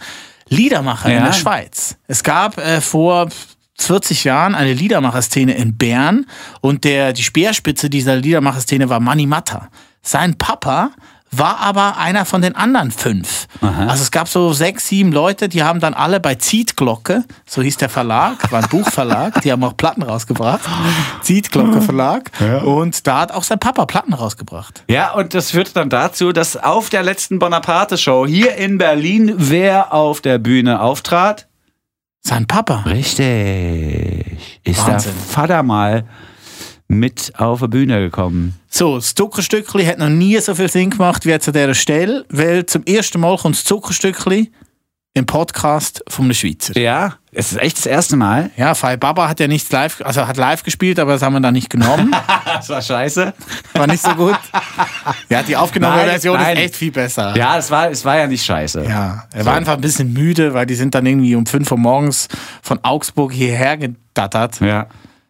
Liedermacher 0.49 1.09
in 1.09 1.17
Ja. 1.17 1.25
der 1.25 1.33
Schweiz. 1.33 1.97
Es 2.07 2.23
gab 2.23 2.57
äh, 2.57 2.81
vor 2.81 3.29
40 3.77 4.23
Jahren 4.23 4.55
eine 4.55 4.73
Liedermacherszene 4.73 5.53
in 5.55 5.77
Bern 5.77 6.25
und 6.61 6.83
der, 6.83 7.13
die 7.13 7.23
Speerspitze 7.23 7.89
dieser 7.89 8.15
Liedermacherszene 8.15 8.89
war 8.89 8.99
Mani 8.99 9.25
Matta. 9.25 9.69
Sein 10.01 10.37
Papa 10.37 10.91
war 11.37 11.59
aber 11.59 11.97
einer 11.97 12.25
von 12.25 12.41
den 12.41 12.55
anderen 12.55 12.91
fünf. 12.91 13.47
Also 13.61 14.03
es 14.03 14.11
gab 14.11 14.27
so 14.27 14.53
sechs, 14.53 14.87
sieben 14.87 15.11
Leute, 15.11 15.49
die 15.49 15.63
haben 15.63 15.79
dann 15.79 15.93
alle 15.93 16.19
bei 16.19 16.35
Zietglocke, 16.35 17.23
so 17.45 17.61
hieß 17.61 17.77
der 17.77 17.89
Verlag, 17.89 18.51
war 18.51 18.63
ein 18.63 18.69
Buchverlag, 18.69 19.41
die 19.41 19.51
haben 19.51 19.63
auch 19.63 19.75
Platten 19.77 20.03
rausgebracht. 20.03 20.61
Zietglocke 21.21 21.81
Verlag. 21.81 22.31
Und 22.63 23.07
da 23.07 23.21
hat 23.21 23.31
auch 23.31 23.43
sein 23.43 23.59
Papa 23.59 23.85
Platten 23.85 24.13
rausgebracht. 24.13 24.83
Ja, 24.87 25.13
und 25.13 25.33
das 25.33 25.51
führt 25.51 25.75
dann 25.75 25.89
dazu, 25.89 26.31
dass 26.31 26.57
auf 26.57 26.89
der 26.89 27.03
letzten 27.03 27.39
Bonaparte-Show 27.39 28.25
hier 28.27 28.55
in 28.55 28.77
Berlin 28.77 29.33
wer 29.37 29.93
auf 29.93 30.21
der 30.21 30.37
Bühne 30.37 30.81
auftrat? 30.81 31.47
Sein 32.21 32.47
Papa. 32.47 32.83
Richtig. 32.87 34.59
Ist 34.63 34.87
Wahnsinn. 34.87 35.13
der 35.13 35.33
Vater 35.33 35.63
mal 35.63 36.05
mit 36.99 37.33
auf 37.37 37.61
die 37.61 37.67
Bühne 37.67 37.99
gekommen. 38.01 38.59
So, 38.69 38.95
das 38.95 39.15
Zuckerstückli 39.15 39.85
hat 39.85 39.99
noch 39.99 40.09
nie 40.09 40.37
so 40.39 40.55
viel 40.55 40.69
Sinn 40.69 40.89
gemacht 40.89 41.25
wie 41.25 41.29
jetzt 41.29 41.47
an 41.47 41.53
dieser 41.53 41.73
Stelle, 41.73 42.25
weil 42.29 42.65
zum 42.65 42.83
ersten 42.83 43.19
Mal 43.19 43.37
kommt 43.37 43.55
das 43.55 43.63
Zuckerstückli 43.63 44.51
im 45.15 45.25
Podcast 45.25 46.03
von 46.09 46.25
einem 46.25 46.33
Schweizer. 46.33 46.77
Ja, 46.77 47.15
es 47.31 47.53
ist 47.53 47.61
echt 47.61 47.77
das 47.77 47.85
erste 47.85 48.17
Mal. 48.17 48.51
Ja, 48.57 48.75
Fai 48.75 48.97
Baba 48.97 49.29
hat 49.29 49.39
ja 49.39 49.47
nicht 49.47 49.71
live, 49.71 50.01
also 50.01 50.27
hat 50.27 50.35
live 50.35 50.61
gespielt, 50.63 50.99
aber 50.99 51.13
das 51.13 51.21
haben 51.21 51.33
wir 51.33 51.39
dann 51.39 51.53
nicht 51.53 51.69
genommen. 51.69 52.13
Das 52.55 52.69
war 52.69 52.81
scheiße. 52.81 53.33
War 53.73 53.85
nicht 53.85 54.01
so 54.01 54.15
gut. 54.15 54.37
Ja, 55.29 55.43
die 55.43 55.57
aufgenommene 55.57 56.03
Nein, 56.03 56.09
Version 56.11 56.37
nein. 56.39 56.55
ist 56.55 56.63
echt 56.63 56.75
viel 56.77 56.91
besser. 56.91 57.35
Ja, 57.35 57.57
es 57.57 57.69
war, 57.69 57.91
es 57.91 58.05
war 58.05 58.17
ja 58.17 58.27
nicht 58.27 58.45
scheiße. 58.45 58.85
Ja, 58.85 59.25
er 59.33 59.45
war 59.45 59.55
einfach 59.55 59.73
ein 59.73 59.81
bisschen 59.81 60.13
müde, 60.13 60.53
weil 60.53 60.65
die 60.65 60.75
sind 60.75 60.95
dann 60.95 61.05
irgendwie 61.05 61.35
um 61.35 61.45
5 61.45 61.69
Uhr 61.69 61.77
morgens 61.77 62.29
von 62.61 62.79
Augsburg 62.81 63.33
hierher 63.33 63.77
gedattert. 63.77 64.61
Ja. 64.61 64.87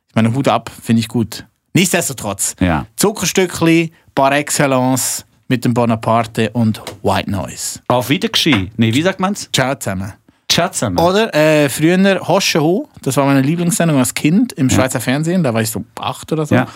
Ich 0.08 0.16
meine, 0.16 0.34
Hut 0.36 0.48
ab, 0.48 0.72
finde 0.84 1.00
ich 1.00 1.08
gut. 1.08 1.46
Nichtsdestotrotz, 1.76 2.56
Ja. 2.60 2.88
Zuckerstückli 2.96 3.92
par 4.16 4.32
excellence 4.32 5.26
mit 5.48 5.64
dem 5.66 5.74
Bonaparte 5.74 6.50
und 6.52 6.82
White 7.04 7.30
Noise. 7.30 7.82
Auf 7.90 8.10
Wiedergeschi. 8.10 8.72
Nee, 8.78 8.94
wie 8.94 9.02
sagt 9.02 9.20
man's? 9.20 9.50
Ciao 9.54 9.76
zusammen. 9.76 10.14
Chatzam. 10.50 10.98
Oder 10.98 11.34
äh, 11.36 11.68
früher 11.68 12.26
Hosche 12.26 12.62
Ho, 12.62 12.88
das 13.02 13.18
war 13.18 13.26
meine 13.26 13.42
Lieblingssendung 13.42 13.98
als 13.98 14.14
Kind 14.14 14.54
im 14.54 14.70
Schweizer 14.70 15.02
Fernsehen, 15.02 15.44
da 15.44 15.54
war 15.54 15.62
ich 15.62 15.70
so 15.70 15.84
acht 16.00 16.32
oder 16.32 16.46
so. 16.46 16.56
Ja. 16.56 16.68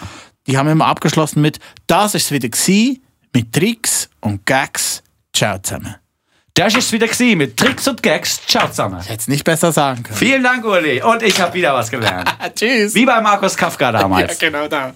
Die 0.48 0.58
haben 0.58 0.68
immer 0.68 0.88
abgeschlossen 0.88 1.42
mit 1.42 1.60
Das 1.88 2.14
ist 2.14 2.32
wieder 2.32 2.50
gsi 2.50 3.02
mit 3.34 3.54
Tricks 3.54 4.10
und 4.20 4.46
Gags. 4.46 5.02
Ciao 5.34 5.60
zusammen. 5.60 5.96
Das 6.60 6.76
ist 6.76 6.92
wieder 6.92 7.08
gewesen 7.08 7.38
mit 7.38 7.56
Tricks 7.56 7.88
und 7.88 8.04
Gags. 8.04 8.46
Ciao 8.46 8.68
zusammen. 8.68 9.00
Hätte 9.00 9.14
es 9.14 9.28
nicht 9.30 9.46
besser 9.46 9.72
sagen 9.72 10.04
können. 10.04 10.18
Vielen 10.18 10.44
Dank, 10.44 10.66
Uli. 10.66 11.02
Und 11.02 11.24
ich 11.24 11.40
habe 11.40 11.54
wieder 11.54 11.74
was 11.74 11.90
gelernt. 11.90 12.30
Tschüss. 12.54 12.94
Wie 12.96 13.06
bei 13.06 13.22
Markus 13.22 13.56
Kafka 13.56 13.94
damals. 13.94 14.38
genau 14.38 14.68
da. 14.68 14.94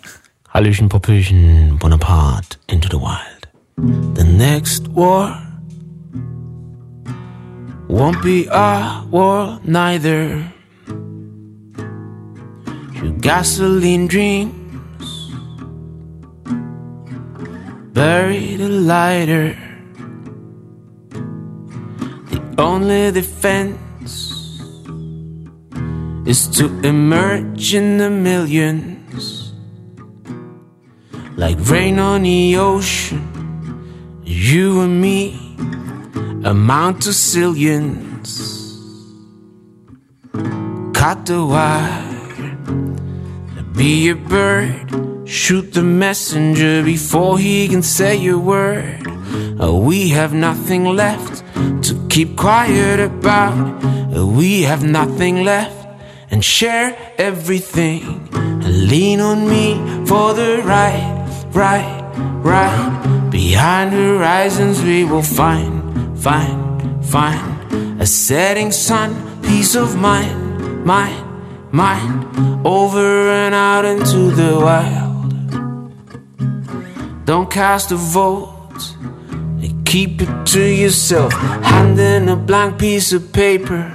Hallöchen, 0.53 0.89
Popöchen, 0.89 1.77
Bonaparte, 1.79 2.57
into 2.67 2.89
the 2.89 2.97
wild. 2.97 3.47
The 4.17 4.25
next 4.25 4.93
war 4.93 5.41
won't 7.87 8.21
be 8.21 8.49
our 8.51 9.05
war 9.09 9.61
neither. 9.63 10.41
Your 13.01 13.13
gasoline 13.21 14.09
dreams 14.09 14.51
buried 17.93 18.59
a 18.59 18.67
lighter. 18.67 19.55
Only 22.57 23.11
defense 23.11 24.11
is 26.25 26.47
to 26.57 26.65
emerge 26.83 27.73
in 27.73 27.97
the 27.97 28.09
millions 28.09 29.53
like 31.35 31.57
rain 31.69 31.97
on 31.97 32.23
the 32.23 32.57
ocean. 32.57 34.21
You 34.23 34.81
and 34.81 35.01
me 35.01 35.55
amount 36.43 37.03
to 37.03 37.09
zillions. 37.09 38.31
Cut 40.93 41.25
the 41.25 41.43
wire, 41.43 42.55
be 43.75 44.09
a 44.09 44.15
bird, 44.15 45.27
shoot 45.27 45.73
the 45.73 45.83
messenger 45.83 46.83
before 46.83 47.39
he 47.39 47.67
can 47.67 47.81
say 47.81 48.27
a 48.27 48.37
word. 48.37 49.01
Uh, 49.59 49.73
We 49.73 50.09
have 50.09 50.33
nothing 50.33 50.85
left 50.85 51.43
to 51.83 52.02
keep 52.13 52.37
quiet 52.37 52.99
about. 52.99 53.57
We 54.13 54.61
have 54.61 54.83
nothing 54.83 55.43
left 55.43 55.87
and 56.29 56.45
share 56.45 56.95
everything. 57.17 58.29
And 58.33 58.87
lean 58.87 59.19
on 59.19 59.49
me 59.49 59.73
for 60.05 60.35
the 60.35 60.61
right, 60.63 61.09
right, 61.53 62.01
right. 62.43 63.29
Behind 63.31 63.91
horizons 63.91 64.83
we 64.83 65.03
will 65.05 65.23
find, 65.23 65.73
find, 66.19 67.03
find 67.03 67.99
a 67.99 68.05
setting 68.05 68.71
sun, 68.71 69.09
peace 69.41 69.73
of 69.75 69.95
mind, 69.95 70.85
mind, 70.85 71.25
mind. 71.71 72.27
Over 72.63 73.27
and 73.41 73.55
out 73.55 73.85
into 73.85 74.29
the 74.29 74.59
wild. 74.59 75.11
Don't 77.25 77.49
cast 77.49 77.91
a 77.91 77.95
vote. 77.95 78.52
Keep 79.93 80.23
it 80.23 80.47
to 80.47 80.59
yourself. 80.59 81.31
Hand 81.33 81.99
in 81.99 82.27
a 82.27 82.35
blank 82.35 82.79
piece 82.79 83.13
of 83.13 83.31
paper. 83.31 83.93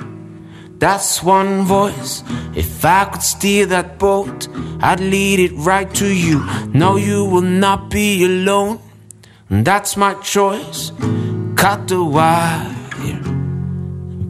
That's 0.79 1.25
one 1.25 1.65
voice. 1.65 2.23
If 2.55 2.85
I 2.85 3.07
could 3.07 3.25
steer 3.25 3.67
that 3.67 3.99
boat, 3.99 4.47
I'd 4.81 5.01
lead 5.01 5.41
it 5.41 5.53
right 5.57 5.93
to 5.95 6.07
you. 6.07 6.47
No, 6.73 6.95
you 6.95 7.25
will 7.25 7.51
not 7.65 7.91
be 7.91 8.25
alone. 8.25 8.79
That's 9.51 9.97
my 9.97 10.15
choice. 10.23 10.93
Cut 11.57 11.89
the 11.89 12.05
wire. 12.05 12.73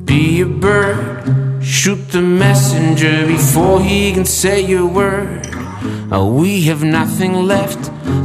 Be 0.07 0.41
a 0.41 0.47
bird. 0.47 1.63
Shoot 1.63 2.13
the 2.13 2.23
messenger 2.23 3.27
before 3.27 3.83
he 3.83 4.15
can 4.15 4.25
say 4.25 4.73
a 4.73 4.87
word. 4.87 5.58
Uh, 6.13 6.25
we 6.25 6.63
have 6.63 6.83
nothing 6.83 7.35
left 7.47 7.85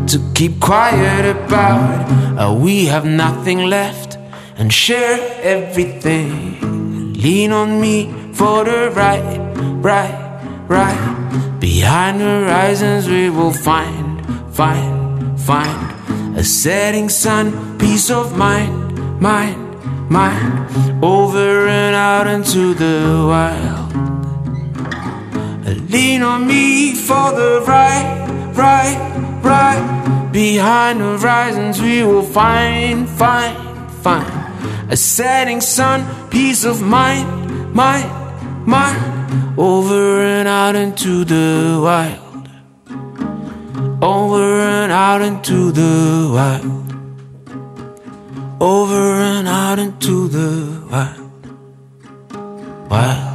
to 0.10 0.20
keep 0.34 0.60
quiet 0.60 1.26
about. 1.36 2.10
Uh, 2.38 2.54
we 2.54 2.86
have 2.86 3.06
nothing 3.06 3.66
left 3.70 4.18
and 4.58 4.72
share 4.72 5.20
everything. 5.42 7.14
Lean 7.14 7.52
on 7.52 7.80
me 7.80 8.12
for 8.34 8.64
the 8.64 8.92
right, 8.96 9.40
right, 9.82 10.66
right. 10.68 11.58
Behind 11.60 12.22
horizons 12.22 13.08
we 13.08 13.30
will 13.30 13.54
find, 13.54 14.26
find, 14.54 15.40
find 15.40 16.38
a 16.38 16.44
setting 16.44 17.10
sun, 17.10 17.78
peace 17.78 18.10
of 18.10 18.38
mind, 18.38 19.22
mind, 19.22 20.10
mind. 20.10 21.04
Over 21.04 21.68
and 21.68 21.96
out 21.96 22.28
into 22.28 22.74
the 22.74 23.26
wild. 23.28 23.83
Lean 25.90 26.22
on 26.22 26.48
me 26.48 26.94
for 26.94 27.32
the 27.32 27.64
right, 27.68 28.52
right, 28.54 28.98
right. 29.44 30.30
behind 30.32 31.00
the 31.00 31.18
horizons 31.18 31.82
we 31.82 32.04
will 32.04 32.24
find, 32.24 33.08
find, 33.08 33.92
find 34.02 34.44
a 34.92 34.98
setting 34.98 35.62
sun, 35.62 36.30
peace 36.30 36.66
of 36.66 36.82
mind, 36.82 37.74
mind, 37.74 38.68
mind, 38.68 39.60
over 39.60 40.22
and 40.22 40.48
out 40.48 40.76
into 40.76 41.24
the 41.24 41.80
wild, 41.82 42.48
over 44.04 44.60
and 44.60 44.92
out 44.92 45.22
into 45.22 45.72
the 45.72 46.30
wild, 46.34 46.94
over 48.62 49.14
and 49.16 49.48
out 49.48 49.80
into 49.80 50.28
the 50.28 50.88
wild, 50.92 51.48
wild. 52.90 53.33